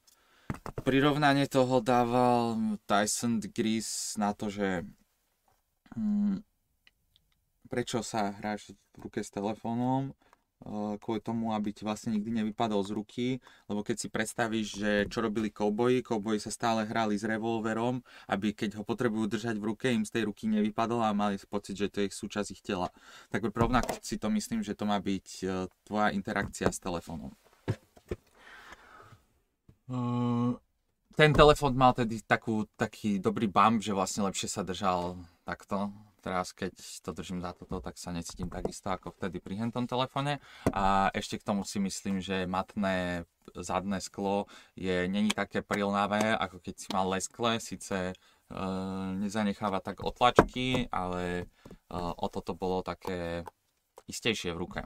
prirovnanie 0.83 1.47
toho 1.49 1.83
dával 1.83 2.55
Tyson 2.87 3.43
Gris 3.51 4.15
na 4.15 4.31
to, 4.31 4.47
že 4.47 4.87
um, 5.95 6.39
prečo 7.67 8.01
sa 8.01 8.33
hráš 8.39 8.73
v 8.97 9.07
ruke 9.07 9.21
s 9.21 9.29
telefónom, 9.29 10.15
Eh, 10.57 10.97
kvôli 10.97 11.21
tomu, 11.21 11.53
aby 11.53 11.69
ti 11.69 11.85
vlastne 11.85 12.17
nikdy 12.17 12.41
nevypadol 12.41 12.81
z 12.81 12.91
ruky, 12.97 13.27
lebo 13.69 13.85
keď 13.85 13.95
si 14.01 14.07
predstavíš, 14.09 14.67
že 14.81 14.91
čo 15.05 15.21
robili 15.21 15.53
kouboji, 15.53 16.01
kouboji 16.01 16.41
sa 16.41 16.49
stále 16.49 16.81
hrali 16.81 17.13
s 17.13 17.21
revolverom, 17.29 18.01
aby 18.25 18.57
keď 18.57 18.81
ho 18.81 18.83
potrebujú 18.83 19.29
držať 19.37 19.61
v 19.61 19.67
ruke, 19.69 19.85
im 19.93 20.01
z 20.01 20.17
tej 20.17 20.23
ruky 20.25 20.49
nevypadol 20.49 21.05
a 21.05 21.13
mali 21.13 21.37
pocit, 21.45 21.77
že 21.77 21.93
to 21.93 22.01
je 22.01 22.09
ich 22.09 22.17
súčasť 22.17 22.49
ich 22.57 22.65
tela. 22.65 22.89
Tak 23.29 23.53
rovnako 23.53 24.01
si 24.01 24.17
to 24.17 24.33
myslím, 24.33 24.65
že 24.65 24.73
to 24.73 24.89
má 24.89 24.97
byť 24.97 25.27
eh, 25.45 25.69
tvoja 25.85 26.09
interakcia 26.09 26.73
s 26.73 26.81
telefónom. 26.81 27.37
Uh, 29.87 30.57
ten 31.15 31.31
telefón 31.31 31.77
mal 31.77 31.95
tedy 31.95 32.19
takú, 32.19 32.67
taký 32.75 33.23
dobrý 33.23 33.47
bump, 33.47 33.79
že 33.79 33.95
vlastne 33.95 34.27
lepšie 34.27 34.51
sa 34.51 34.65
držal 34.65 35.21
takto 35.47 35.93
teraz 36.27 36.51
keď 36.51 36.75
to 36.75 37.15
držím 37.15 37.39
za 37.39 37.55
toto, 37.55 37.79
tak 37.79 37.95
sa 37.95 38.11
necítim 38.11 38.51
takisto 38.51 38.91
ako 38.91 39.15
vtedy 39.15 39.39
pri 39.39 39.63
hentom 39.63 39.87
telefóne. 39.87 40.43
A 40.75 41.07
ešte 41.15 41.39
k 41.39 41.47
tomu 41.47 41.63
si 41.63 41.79
myslím, 41.79 42.19
že 42.19 42.43
matné 42.43 43.23
zadné 43.55 44.03
sklo 44.03 44.51
je 44.75 45.07
není 45.07 45.31
také 45.31 45.63
prilnavé, 45.63 46.35
ako 46.35 46.59
keď 46.59 46.75
si 46.75 46.87
mal 46.91 47.07
leskle, 47.07 47.63
síce 47.63 48.11
e, 48.11 48.13
nezanecháva 49.23 49.79
tak 49.79 50.03
otlačky, 50.03 50.91
ale 50.91 51.23
e, 51.39 51.95
o 51.95 52.27
toto 52.27 52.51
bolo 52.51 52.83
také 52.83 53.47
istejšie 54.11 54.51
v 54.51 54.61
ruke. 54.67 54.81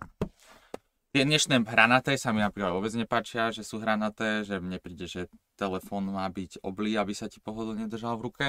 Tie 1.11 1.27
dnešné 1.27 1.65
hranaté 1.67 2.15
sa 2.15 2.31
mi 2.31 2.39
napríklad 2.39 2.71
vôbec 2.71 2.93
nepáčia, 2.95 3.51
že 3.51 3.65
sú 3.65 3.81
hranaté, 3.81 4.47
že 4.47 4.61
mne 4.61 4.79
príde, 4.79 5.09
že 5.09 5.27
telefón 5.59 6.07
má 6.07 6.29
byť 6.29 6.63
oblý, 6.63 6.95
aby 6.95 7.11
sa 7.17 7.27
ti 7.27 7.43
pohodlne 7.43 7.89
držal 7.89 8.15
v 8.15 8.25
ruke. 8.31 8.47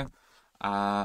A 0.63 1.05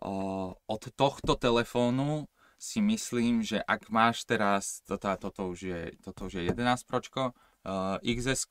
od 0.00 0.82
tohto 0.96 1.36
telefónu 1.36 2.24
si 2.60 2.84
myslím, 2.84 3.40
že 3.40 3.56
ak 3.64 3.88
máš 3.88 4.28
teraz, 4.28 4.84
toto, 4.84 5.08
toto, 5.16 5.48
už, 5.48 5.58
je, 5.64 5.80
toto 6.04 6.28
už 6.28 6.40
je 6.40 6.42
11 6.52 6.84
Pročko, 6.84 7.32
uh, 7.32 7.96
XS 8.04 8.44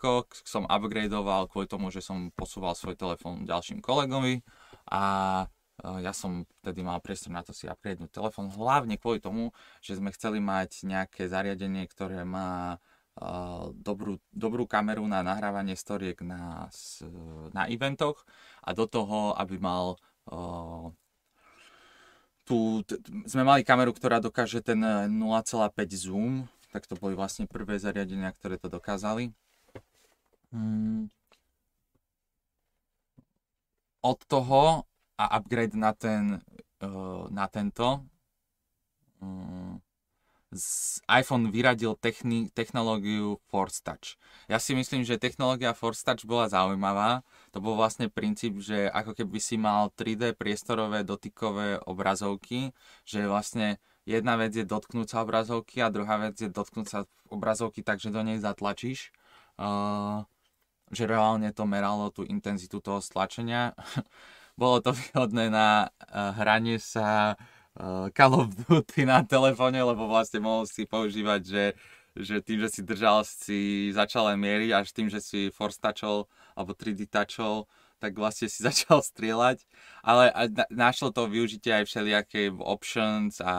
som 0.45 0.65
upgradeoval 0.65 1.45
kvôli 1.45 1.69
tomu, 1.69 1.93
že 1.93 2.01
som 2.01 2.33
posúval 2.33 2.73
svoj 2.73 2.97
telefón 2.97 3.45
ďalším 3.45 3.85
kolegovi 3.85 4.41
a 4.89 5.03
uh, 5.45 5.97
ja 6.01 6.09
som 6.09 6.49
vtedy 6.65 6.81
mal 6.81 6.97
priestor 7.05 7.38
na 7.38 7.45
to 7.45 7.53
si 7.53 7.69
upgradenúť 7.69 8.09
telefón, 8.09 8.49
hlavne 8.49 8.97
kvôli 8.97 9.21
tomu, 9.21 9.53
že 9.85 10.01
sme 10.01 10.09
chceli 10.09 10.41
mať 10.41 10.89
nejaké 10.89 11.29
zariadenie, 11.29 11.85
ktoré 11.85 12.25
má 12.25 12.81
uh, 13.21 13.69
dobrú, 13.77 14.17
dobrú 14.33 14.65
kameru 14.65 15.05
na 15.05 15.21
nahrávanie 15.21 15.77
storiek 15.77 16.17
na, 16.25 16.65
na 17.53 17.69
eventoch 17.69 18.25
a 18.65 18.73
do 18.73 18.89
toho, 18.89 19.38
aby 19.38 19.62
mal 19.62 20.01
uh, 20.33 20.89
tu 22.49 22.81
t- 22.81 22.97
sme 23.29 23.45
mali 23.45 23.62
kameru, 23.62 23.93
ktorá 23.93 24.17
dokáže 24.17 24.65
ten 24.65 24.81
0,5 24.81 25.69
eh, 25.77 25.93
zoom, 25.93 26.49
tak 26.73 26.89
to 26.89 26.97
boli 26.97 27.13
vlastne 27.13 27.45
prvé 27.45 27.77
zariadenia, 27.77 28.33
ktoré 28.33 28.57
to 28.57 28.73
dokázali. 28.73 29.29
Hmm. 30.49 31.13
Od 34.01 34.19
toho 34.25 34.89
a 35.19 35.25
upgrade 35.38 35.77
na, 35.77 35.93
ten, 35.93 36.41
uh, 36.81 37.29
na 37.29 37.45
tento 37.51 38.01
um, 39.21 39.77
iPhone 41.05 41.53
vyradil 41.53 41.93
techni- 41.99 42.49
technológiu 42.49 43.38
Force 43.53 43.83
Touch. 43.85 44.17
Ja 44.49 44.57
si 44.57 44.73
myslím, 44.73 45.05
že 45.05 45.21
technológia 45.21 45.77
Force 45.77 46.01
Touch 46.01 46.25
bola 46.25 46.49
zaujímavá. 46.49 47.21
To 47.51 47.59
bol 47.59 47.73
vlastne 47.73 48.07
princíp, 48.09 48.62
že 48.62 48.85
ako 48.89 49.17
keby 49.17 49.38
si 49.41 49.57
mal 49.57 49.89
3D 49.93 50.38
priestorové 50.38 51.01
dotykové 51.01 51.81
obrazovky, 51.83 52.71
že 53.03 53.25
vlastne 53.25 53.81
jedna 54.05 54.38
vec 54.38 54.53
je 54.53 54.65
dotknúť 54.65 55.07
sa 55.09 55.17
obrazovky 55.25 55.81
a 55.81 55.93
druhá 55.93 56.17
vec 56.17 56.38
je 56.38 56.49
dotknúť 56.49 56.88
sa 56.88 56.99
obrazovky 57.29 57.81
tak, 57.81 58.01
že 58.01 58.13
do 58.13 58.21
nej 58.21 58.38
zatlačíš. 58.41 59.13
Uh, 59.59 60.23
že 60.89 61.05
reálne 61.05 61.53
to 61.53 61.69
meralo 61.69 62.09
tú 62.09 62.25
intenzitu 62.25 62.81
toho 62.81 62.99
stlačenia. 62.99 63.77
Bolo 64.59 64.81
to 64.83 64.91
výhodné 64.91 65.53
na 65.53 65.88
uh, 65.88 66.33
hranie 66.35 66.81
sa 66.81 67.38
uh, 67.77 68.09
Call 68.12 68.33
of 68.33 68.51
Duty 68.65 69.05
na 69.05 69.21
telefóne, 69.23 69.79
lebo 69.79 70.09
vlastne 70.09 70.41
mohol 70.41 70.65
si 70.65 70.83
používať, 70.89 71.41
že, 71.45 71.63
že 72.17 72.41
tým, 72.41 72.60
že 72.62 72.69
si 72.69 72.82
držal, 72.82 73.22
si 73.28 73.91
začal 73.93 74.34
len 74.34 74.39
mieriť, 74.41 74.69
až 74.74 74.88
tým, 74.93 75.08
že 75.12 75.22
si 75.22 75.54
force 75.54 75.78
touchol 75.78 76.26
alebo 76.58 76.74
3D 76.74 77.06
touchol, 77.10 77.69
tak 78.00 78.15
vlastne 78.15 78.48
si 78.48 78.63
začal 78.69 79.04
strieľať, 79.04 79.67
ale 80.02 80.32
našlo 80.72 81.12
to 81.12 81.28
využitie 81.28 81.84
aj 81.84 81.86
všelijaké 81.86 82.50
options 82.56 83.43
a 83.43 83.54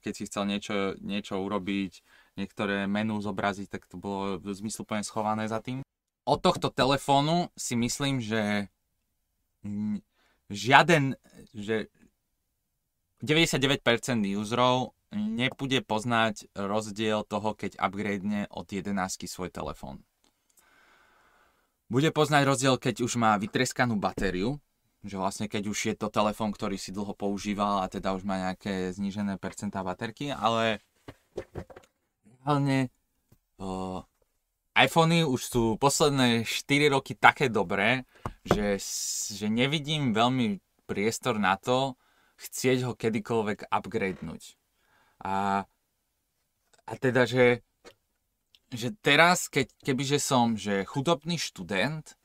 keď 0.00 0.12
si 0.16 0.26
chcel 0.26 0.48
niečo, 0.48 0.96
niečo 1.04 1.38
urobiť, 1.38 2.02
niektoré 2.40 2.86
menu 2.86 3.18
zobraziť, 3.20 3.68
tak 3.68 3.86
to 3.86 3.98
bolo 3.98 4.40
zmysluplne 4.42 5.02
schované 5.02 5.46
za 5.50 5.58
tým. 5.58 5.82
Od 6.28 6.38
tohto 6.38 6.68
telefónu 6.68 7.48
si 7.56 7.74
myslím, 7.74 8.20
že 8.20 8.68
žiaden, 10.48 11.16
že 11.56 11.88
99% 13.24 13.82
userov 14.38 14.94
nebude 15.12 15.80
poznať 15.80 16.52
rozdiel 16.52 17.24
toho, 17.24 17.56
keď 17.56 17.80
upgradene 17.80 18.48
od 18.52 18.68
11 18.68 18.92
svoj 19.24 19.48
telefón. 19.48 20.04
Bude 21.88 22.12
poznať 22.12 22.42
rozdiel, 22.44 22.76
keď 22.76 23.00
už 23.00 23.16
má 23.16 23.32
vytreskanú 23.40 23.96
batériu, 23.96 24.60
že 25.00 25.16
vlastne 25.16 25.48
keď 25.48 25.72
už 25.72 25.78
je 25.88 25.94
to 25.96 26.12
telefón, 26.12 26.52
ktorý 26.52 26.76
si 26.76 26.92
dlho 26.92 27.16
používal 27.16 27.80
a 27.80 27.88
teda 27.88 28.12
už 28.12 28.28
má 28.28 28.36
nejaké 28.50 28.92
znížené 28.92 29.40
percentá 29.40 29.80
baterky, 29.80 30.28
ale 30.28 30.84
uh, 32.44 34.04
iPhony 34.76 35.24
už 35.24 35.40
sú 35.40 35.64
posledné 35.80 36.44
4 36.44 36.92
roky 36.92 37.16
také 37.16 37.48
dobré, 37.48 38.04
že, 38.44 38.76
že 39.32 39.46
nevidím 39.48 40.12
veľmi 40.12 40.60
priestor 40.84 41.40
na 41.40 41.56
to, 41.56 41.96
chcieť 42.36 42.84
ho 42.84 42.92
kedykoľvek 42.92 43.72
upgradenúť. 43.72 44.57
A, 45.22 45.66
a 46.86 46.92
teda, 46.96 47.26
že, 47.26 47.62
že 48.70 48.94
teraz, 49.02 49.50
keď, 49.50 49.70
kebyže 49.82 50.18
som 50.22 50.54
že 50.54 50.86
chudobný 50.86 51.36
študent 51.40 52.18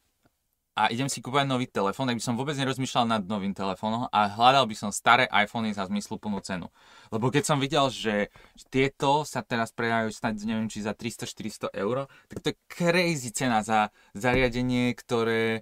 a 0.73 0.89
idem 0.89 1.05
si 1.05 1.21
kúpať 1.21 1.45
nový 1.45 1.69
telefón, 1.69 2.09
tak 2.09 2.17
by 2.17 2.23
som 2.25 2.33
vôbec 2.33 2.57
nerozmýšľal 2.57 3.05
nad 3.05 3.21
novým 3.29 3.53
telefónom 3.53 4.09
a 4.09 4.25
hľadal 4.25 4.65
by 4.65 4.73
som 4.73 4.89
staré 4.89 5.29
iPhony 5.29 5.69
za 5.69 5.85
zmysluplnú 5.85 6.41
cenu. 6.41 6.65
Lebo 7.13 7.29
keď 7.29 7.43
som 7.45 7.61
videl, 7.61 7.93
že 7.93 8.33
tieto 8.73 9.21
sa 9.21 9.45
teraz 9.45 9.69
predajú 9.69 10.09
snad 10.09 10.33
neviem 10.41 10.65
či 10.65 10.81
za 10.81 10.97
300-400 10.97 11.69
eur, 11.77 12.09
tak 12.25 12.37
to 12.41 12.47
je 12.49 12.57
crazy 12.65 13.29
cena 13.29 13.61
za 13.61 13.93
zariadenie, 14.17 14.97
ktoré 14.97 15.61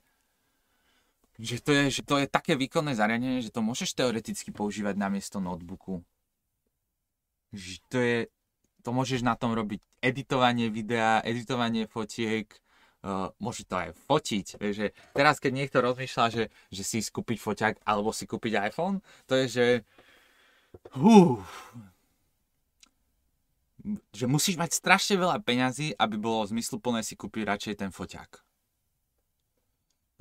že 1.41 1.57
to, 1.57 1.73
je, 1.73 1.83
že 1.89 2.01
to 2.05 2.21
je 2.21 2.29
také 2.29 2.53
výkonné 2.53 2.93
zariadenie, 2.93 3.41
že 3.41 3.49
to 3.49 3.65
môžeš 3.65 3.97
teoreticky 3.97 4.53
používať 4.53 4.93
namiesto 4.93 5.41
notebooku. 5.41 6.05
To 7.91 7.97
je, 7.99 8.31
to 8.81 8.89
môžeš 8.95 9.21
na 9.21 9.35
tom 9.35 9.51
robiť 9.51 9.83
editovanie 10.01 10.71
videa, 10.71 11.21
editovanie 11.21 11.85
fotiek, 11.85 12.47
uh, 13.03 13.29
môže 13.37 13.67
to 13.67 13.75
aj 13.77 13.89
fotiť. 14.07 14.45
Že 14.57 14.85
teraz, 15.13 15.37
keď 15.37 15.51
niekto 15.51 15.83
rozmýšľa, 15.83 16.25
že, 16.31 16.43
že 16.71 16.83
si 16.87 17.03
skúpiť 17.03 17.37
foťák 17.37 17.75
alebo 17.83 18.15
si 18.15 18.25
kúpiť 18.25 18.71
iPhone, 18.71 19.03
to 19.27 19.35
je, 19.35 19.45
že 19.51 19.65
uh, 20.95 21.43
že 24.13 24.25
musíš 24.29 24.55
mať 24.61 24.77
strašne 24.77 25.17
veľa 25.17 25.41
peňazí, 25.41 25.97
aby 25.97 26.15
bolo 26.17 26.45
zmysluplné 26.45 27.01
si 27.01 27.17
kúpiť 27.17 27.43
radšej 27.45 27.75
ten 27.81 27.91
foťák. 27.91 28.31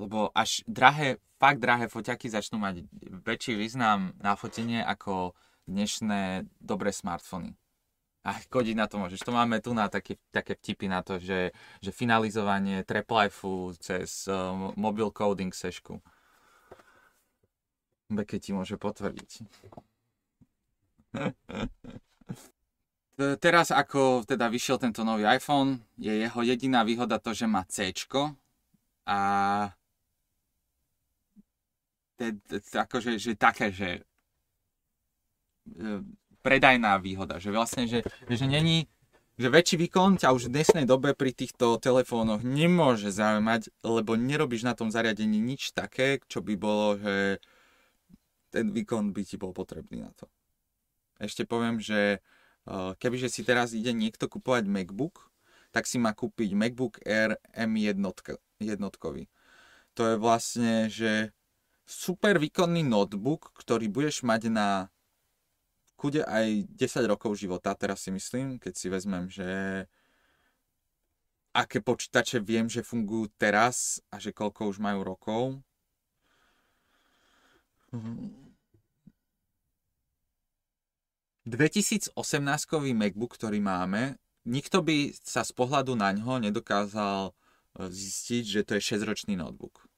Lebo 0.00 0.32
až 0.32 0.64
drahé, 0.64 1.20
fakt 1.36 1.60
drahé 1.60 1.92
foťaky 1.92 2.32
začnú 2.32 2.56
mať 2.56 2.88
väčší 3.20 3.60
význam 3.60 4.16
na 4.16 4.32
fotenie 4.32 4.80
ako 4.80 5.36
dnešné 5.70 6.50
dobré 6.58 6.90
smartfóny. 6.90 7.54
A 8.20 8.36
kodiť 8.36 8.76
na 8.76 8.84
to 8.84 9.00
môžeš. 9.00 9.24
To 9.24 9.32
máme 9.32 9.64
tu 9.64 9.72
na 9.72 9.88
také, 9.88 10.20
také 10.28 10.52
vtipy 10.52 10.92
na 10.92 11.00
to, 11.00 11.16
že, 11.16 11.56
že 11.80 11.88
finalizovanie 11.88 12.84
Treplifeu 12.84 13.72
cez 13.80 14.28
uh, 14.28 14.52
mobil 14.76 15.08
coding 15.08 15.54
sešku. 15.54 16.02
Beke 18.12 18.36
ti 18.36 18.52
môže 18.52 18.76
potvrdiť. 18.76 19.30
Teraz 23.20 23.68
ako 23.68 24.24
teda 24.24 24.48
vyšiel 24.48 24.80
tento 24.80 25.04
nový 25.04 25.28
iPhone, 25.28 25.84
je 26.00 26.24
jeho 26.24 26.40
jediná 26.40 26.80
výhoda 26.84 27.20
to, 27.20 27.36
že 27.36 27.44
má 27.44 27.68
C 27.68 27.92
a 29.04 29.18
akože 32.72 33.16
že 33.20 33.36
také, 33.36 33.72
že 33.72 34.04
predajná 36.40 36.96
výhoda, 36.98 37.36
že 37.36 37.52
vlastne, 37.52 37.84
že, 37.84 38.00
že 38.28 38.46
není, 38.48 38.88
že 39.36 39.52
väčší 39.52 39.76
výkon 39.76 40.16
ťa 40.20 40.32
už 40.32 40.48
v 40.48 40.54
dnešnej 40.56 40.84
dobe 40.88 41.12
pri 41.12 41.32
týchto 41.32 41.76
telefónoch 41.80 42.40
nemôže 42.44 43.12
zaujímať, 43.12 43.72
lebo 43.84 44.16
nerobíš 44.16 44.64
na 44.64 44.72
tom 44.72 44.88
zariadení 44.88 45.40
nič 45.40 45.76
také, 45.76 46.20
čo 46.28 46.40
by 46.40 46.54
bolo, 46.56 46.96
že 46.96 47.40
ten 48.50 48.72
výkon 48.72 49.12
by 49.14 49.22
ti 49.24 49.36
bol 49.38 49.54
potrebný 49.54 50.04
na 50.04 50.12
to. 50.16 50.26
Ešte 51.20 51.44
poviem, 51.44 51.78
že 51.78 52.24
kebyže 52.70 53.28
si 53.28 53.44
teraz 53.44 53.72
ide 53.76 53.92
niekto 53.92 54.28
kupovať 54.28 54.68
MacBook, 54.68 55.28
tak 55.70 55.86
si 55.86 56.02
má 56.02 56.10
kúpiť 56.16 56.56
MacBook 56.56 56.98
Air 57.06 57.38
M1 57.54 58.00
jednotkový. 58.58 59.30
To 59.94 60.02
je 60.06 60.16
vlastne, 60.18 60.90
že 60.90 61.30
super 61.86 62.38
výkonný 62.38 62.82
notebook, 62.86 63.54
ktorý 63.54 63.86
budeš 63.90 64.22
mať 64.26 64.50
na 64.50 64.68
kude 66.00 66.24
aj 66.24 66.64
10 66.80 67.04
rokov 67.04 67.36
života, 67.36 67.76
teraz 67.76 68.00
si 68.00 68.08
myslím, 68.08 68.56
keď 68.56 68.72
si 68.72 68.88
vezmem, 68.88 69.28
že 69.28 69.84
aké 71.52 71.84
počítače 71.84 72.40
viem, 72.40 72.64
že 72.72 72.80
fungujú 72.80 73.28
teraz 73.36 74.00
a 74.08 74.16
že 74.16 74.32
koľko 74.32 74.72
už 74.72 74.80
majú 74.80 75.04
rokov. 75.04 75.60
2018 81.44 82.16
MacBook, 82.96 83.36
ktorý 83.36 83.60
máme, 83.60 84.16
nikto 84.48 84.80
by 84.80 85.12
sa 85.20 85.44
z 85.44 85.52
pohľadu 85.52 85.98
na 85.98 86.16
ňo 86.16 86.38
nedokázal 86.38 87.28
e, 87.28 87.32
zistiť, 87.90 88.44
že 88.46 88.60
to 88.62 88.78
je 88.78 88.94
6-ročný 88.94 89.34
notebook 89.34 89.89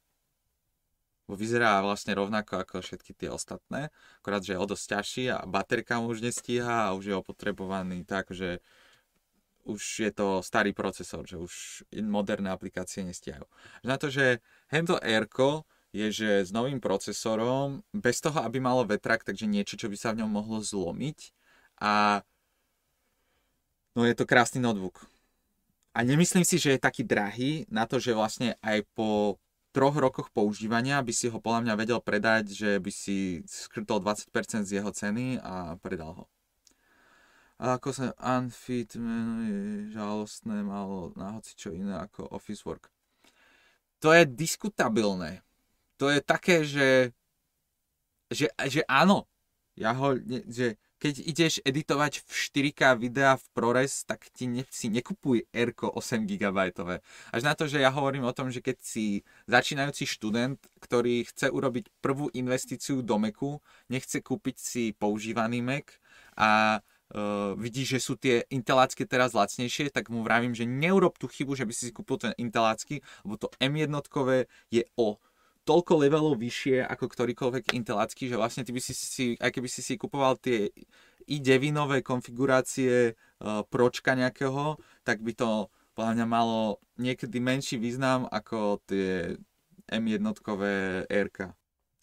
vyzerá 1.31 1.79
vlastne 1.83 2.19
rovnako 2.19 2.67
ako 2.67 2.83
všetky 2.83 3.15
tie 3.15 3.31
ostatné, 3.31 3.95
akorát, 4.19 4.43
že 4.43 4.55
je 4.55 4.63
o 4.63 4.67
dosť 4.67 4.85
ťažší 4.99 5.25
a 5.31 5.47
baterka 5.47 6.03
mu 6.03 6.11
už 6.11 6.23
nestíha 6.23 6.91
a 6.91 6.95
už 6.99 7.05
je 7.09 7.15
opotrebovaný 7.15 8.03
tak, 8.03 8.35
že 8.35 8.59
už 9.63 9.83
je 10.03 10.11
to 10.11 10.43
starý 10.43 10.75
procesor, 10.75 11.23
že 11.23 11.39
už 11.39 11.87
moderné 12.03 12.51
aplikácie 12.51 13.07
nestíhajú. 13.07 13.47
Na 13.87 13.95
to, 13.95 14.11
že 14.11 14.43
hento 14.75 14.99
Airko 14.99 15.63
je, 15.95 16.11
že 16.11 16.31
s 16.49 16.51
novým 16.51 16.83
procesorom, 16.83 17.87
bez 17.95 18.19
toho, 18.19 18.43
aby 18.43 18.59
malo 18.59 18.83
vetrak, 18.83 19.23
takže 19.23 19.47
niečo, 19.47 19.79
čo 19.79 19.87
by 19.87 19.97
sa 19.97 20.11
v 20.11 20.25
ňom 20.25 20.31
mohlo 20.35 20.59
zlomiť 20.59 21.31
a 21.79 22.25
no 23.95 24.03
je 24.03 24.15
to 24.17 24.27
krásny 24.27 24.59
notebook. 24.59 25.07
A 25.93 26.01
nemyslím 26.03 26.43
si, 26.43 26.57
že 26.57 26.75
je 26.75 26.81
taký 26.81 27.05
drahý 27.05 27.69
na 27.69 27.85
to, 27.85 28.01
že 28.01 28.17
vlastne 28.17 28.57
aj 28.65 28.89
po 28.97 29.37
troch 29.73 29.97
rokoch 29.97 30.29
používania 30.31 31.01
by 31.01 31.13
si 31.17 31.33
ho 31.33 31.41
podľa 31.41 31.65
mňa 31.65 31.75
vedel 31.81 32.01
predať, 32.05 32.53
že 32.53 32.71
by 32.77 32.93
si 32.93 33.41
skrtol 33.49 34.05
20% 34.05 34.69
z 34.69 34.79
jeho 34.79 34.93
ceny 34.93 35.41
a 35.41 35.81
predal 35.81 36.13
ho. 36.13 36.25
A 37.57 37.81
ako 37.81 37.95
sa 37.95 38.07
unfit 38.21 38.95
menuje 39.01 39.89
žalostné, 39.95 40.61
malo 40.61 41.17
na 41.17 41.39
hoci 41.39 41.57
čo 41.57 41.73
iné 41.73 41.97
ako 41.97 42.29
office 42.35 42.69
work. 42.69 42.93
To 44.05 44.13
je 44.13 44.29
diskutabilné. 44.29 45.41
To 45.97 46.11
je 46.11 46.19
také, 46.19 46.67
že, 46.67 47.15
že, 48.29 48.51
že 48.67 48.83
áno, 48.91 49.31
ja 49.79 49.95
ho, 49.95 50.19
že 50.51 50.77
keď 51.03 51.15
ideš 51.19 51.59
editovať 51.67 52.23
v 52.23 52.31
4K 52.31 52.95
videa 52.95 53.35
v 53.35 53.47
ProRes, 53.59 54.07
tak 54.07 54.31
ti 54.31 54.47
ne, 54.47 54.62
si 54.71 54.87
nekupuj 54.87 55.51
r 55.51 55.75
8 55.75 55.99
GB. 56.31 56.59
Až 57.35 57.43
na 57.43 57.59
to, 57.59 57.67
že 57.67 57.83
ja 57.83 57.91
hovorím 57.91 58.23
o 58.23 58.31
tom, 58.31 58.55
že 58.55 58.62
keď 58.62 58.79
si 58.79 59.27
začínajúci 59.51 60.07
študent, 60.07 60.62
ktorý 60.79 61.27
chce 61.27 61.51
urobiť 61.51 61.91
prvú 61.99 62.31
investíciu 62.31 63.03
do 63.03 63.19
Macu, 63.19 63.59
nechce 63.91 64.23
kúpiť 64.23 64.57
si 64.62 64.83
používaný 64.95 65.59
Mac 65.59 65.91
a 66.38 66.79
uh, 66.79 67.59
vidí, 67.59 67.83
že 67.83 67.99
sú 67.99 68.15
tie 68.15 68.47
intelácky 68.55 69.03
teraz 69.03 69.35
lacnejšie, 69.35 69.91
tak 69.91 70.07
mu 70.07 70.23
vravím, 70.23 70.55
že 70.55 70.71
neurob 70.71 71.19
tú 71.19 71.27
chybu, 71.27 71.59
že 71.59 71.67
by 71.67 71.75
si 71.75 71.91
si 71.91 71.93
kúpil 71.93 72.23
ten 72.23 72.33
intelácky, 72.38 73.03
lebo 73.27 73.35
to 73.43 73.51
M1 73.59 73.91
je 74.71 74.87
o 74.95 75.19
toľko 75.62 75.92
levelov 76.03 76.35
vyššie 76.38 76.83
ako 76.83 77.05
ktorýkoľvek 77.07 77.75
intelácky, 77.79 78.27
že 78.27 78.38
vlastne 78.38 78.66
ty 78.66 78.75
by 78.75 78.81
si 78.83 78.94
si, 78.94 79.27
aj 79.38 79.51
keby 79.55 79.68
si 79.70 79.81
si 79.81 79.94
kupoval 79.94 80.38
tie 80.38 80.70
i9 81.31 82.03
konfigurácie 82.03 83.14
uh, 83.14 83.62
pročka 83.70 84.18
nejakého, 84.18 84.79
tak 85.07 85.22
by 85.22 85.33
to 85.38 85.70
podľa 85.94 86.12
mňa 86.18 86.27
malo 86.27 86.83
niekedy 86.98 87.38
menší 87.38 87.77
význam 87.79 88.27
ako 88.27 88.83
tie 88.88 89.38
M1 89.92 90.25
RK. 91.07 91.38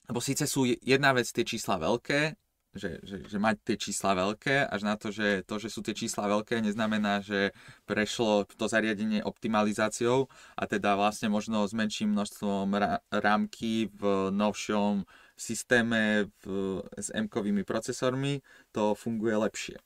Lebo 0.10 0.20
síce 0.22 0.46
sú 0.50 0.66
jedna 0.66 1.14
vec 1.14 1.28
tie 1.30 1.46
čísla 1.46 1.82
veľké, 1.82 2.38
že, 2.78 3.02
že, 3.02 3.26
že 3.26 3.38
mať 3.42 3.56
tie 3.66 3.78
čísla 3.82 4.14
veľké, 4.14 4.70
až 4.70 4.82
na 4.86 4.94
to, 4.94 5.10
že 5.10 5.42
to, 5.50 5.58
že 5.58 5.74
sú 5.74 5.82
tie 5.82 5.98
čísla 5.98 6.30
veľké, 6.30 6.62
neznamená, 6.62 7.26
že 7.26 7.50
prešlo 7.90 8.46
to 8.46 8.70
zariadenie 8.70 9.26
optimalizáciou 9.26 10.30
a 10.54 10.64
teda 10.70 10.94
vlastne 10.94 11.34
možno 11.34 11.66
s 11.66 11.74
menším 11.74 12.14
množstvom 12.14 12.70
rámky 13.10 13.90
v 13.90 14.30
novšom 14.30 15.10
systéme 15.34 16.30
v, 16.44 16.84
s 17.00 17.10
M-kovými 17.16 17.66
procesormi 17.66 18.44
to 18.70 18.94
funguje 18.94 19.34
lepšie. 19.40 19.78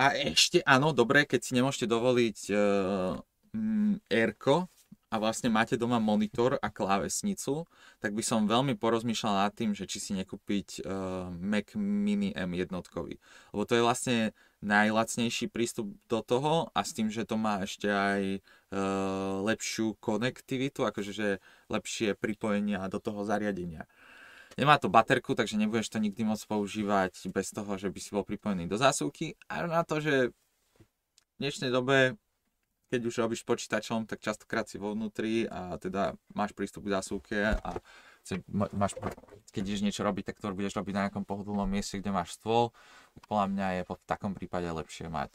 A 0.00 0.16
ešte, 0.16 0.64
áno, 0.64 0.96
dobre, 0.96 1.28
keď 1.28 1.40
si 1.44 1.52
nemôžete 1.52 1.86
dovoliť 1.86 2.38
uh, 2.50 3.20
Airko, 4.08 4.72
a 5.12 5.20
vlastne 5.20 5.52
máte 5.52 5.76
doma 5.76 6.00
monitor 6.00 6.56
a 6.64 6.72
klávesnicu, 6.72 7.68
tak 8.00 8.16
by 8.16 8.24
som 8.24 8.48
veľmi 8.48 8.80
porozmýšľal 8.80 9.44
nad 9.44 9.52
tým, 9.52 9.76
že 9.76 9.84
či 9.84 10.00
si 10.00 10.12
nekúpiť 10.16 10.80
uh, 10.80 11.28
Mac 11.36 11.76
Mini 11.76 12.32
M1. 12.32 12.72
Lebo 13.52 13.62
to 13.68 13.76
je 13.76 13.84
vlastne 13.84 14.18
najlacnejší 14.64 15.52
prístup 15.52 15.92
do 16.08 16.24
toho 16.24 16.72
a 16.72 16.80
s 16.80 16.96
tým, 16.96 17.12
že 17.12 17.28
to 17.28 17.36
má 17.36 17.60
ešte 17.60 17.92
aj 17.92 18.40
uh, 18.40 19.44
lepšiu 19.44 20.00
konektivitu, 20.00 20.88
akože 20.88 21.12
že 21.12 21.28
lepšie 21.68 22.16
pripojenia 22.16 22.80
do 22.88 22.96
toho 22.96 23.28
zariadenia. 23.28 23.84
Nemá 24.56 24.80
to 24.80 24.88
baterku, 24.88 25.36
takže 25.36 25.60
nebudeš 25.60 25.92
to 25.92 26.00
nikdy 26.00 26.24
môcť 26.24 26.44
používať 26.48 27.12
bez 27.28 27.52
toho, 27.52 27.76
že 27.76 27.92
by 27.92 28.00
si 28.00 28.10
bol 28.16 28.24
pripojený 28.24 28.64
do 28.64 28.80
zásuvky. 28.80 29.36
A 29.52 29.68
na 29.68 29.84
to, 29.84 30.00
že 30.00 30.32
v 30.32 31.36
dnešnej 31.40 31.68
dobe 31.68 32.16
keď 32.92 33.08
už 33.08 33.24
robíš 33.24 33.40
počítačom, 33.48 34.04
tak 34.04 34.20
častokrát 34.20 34.68
si 34.68 34.76
vo 34.76 34.92
vnútri 34.92 35.48
a 35.48 35.80
teda 35.80 36.12
máš 36.36 36.52
prístup 36.52 36.84
k 36.84 37.00
zásuvke 37.00 37.56
a 37.56 37.80
máš, 38.76 38.92
keď 39.48 39.62
ideš 39.64 39.80
niečo 39.80 40.04
robiť, 40.04 40.28
tak 40.28 40.44
to 40.44 40.52
budeš 40.52 40.76
robiť 40.76 40.92
na 40.92 41.02
nejakom 41.08 41.24
pohodlnom 41.24 41.64
mieste, 41.64 41.96
kde 41.96 42.12
máš 42.12 42.36
stôl. 42.36 42.76
Podľa 43.24 43.48
mňa 43.48 43.66
je 43.80 43.82
v 43.88 43.92
takom 44.04 44.36
prípade 44.36 44.68
lepšie 44.68 45.08
mať 45.08 45.32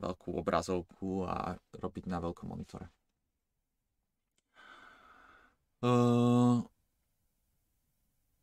veľkú 0.00 0.32
obrazovku 0.40 1.28
a 1.28 1.60
robiť 1.76 2.04
na 2.08 2.16
veľkom 2.24 2.48
monitore. 2.48 2.88
Uh, 5.84 6.64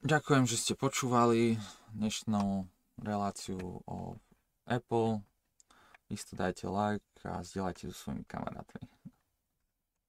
ďakujem, 0.06 0.46
že 0.46 0.62
ste 0.62 0.74
počúvali 0.78 1.58
dnešnú 1.98 2.70
reláciu 3.02 3.82
o 3.90 4.22
Apple. 4.70 5.33
и 6.14 6.18
страдайте 6.18 6.68
лайк, 6.68 7.02
а 7.24 7.44
сделайте 7.44 7.90
своими 7.92 8.24
камератами. 8.24 8.88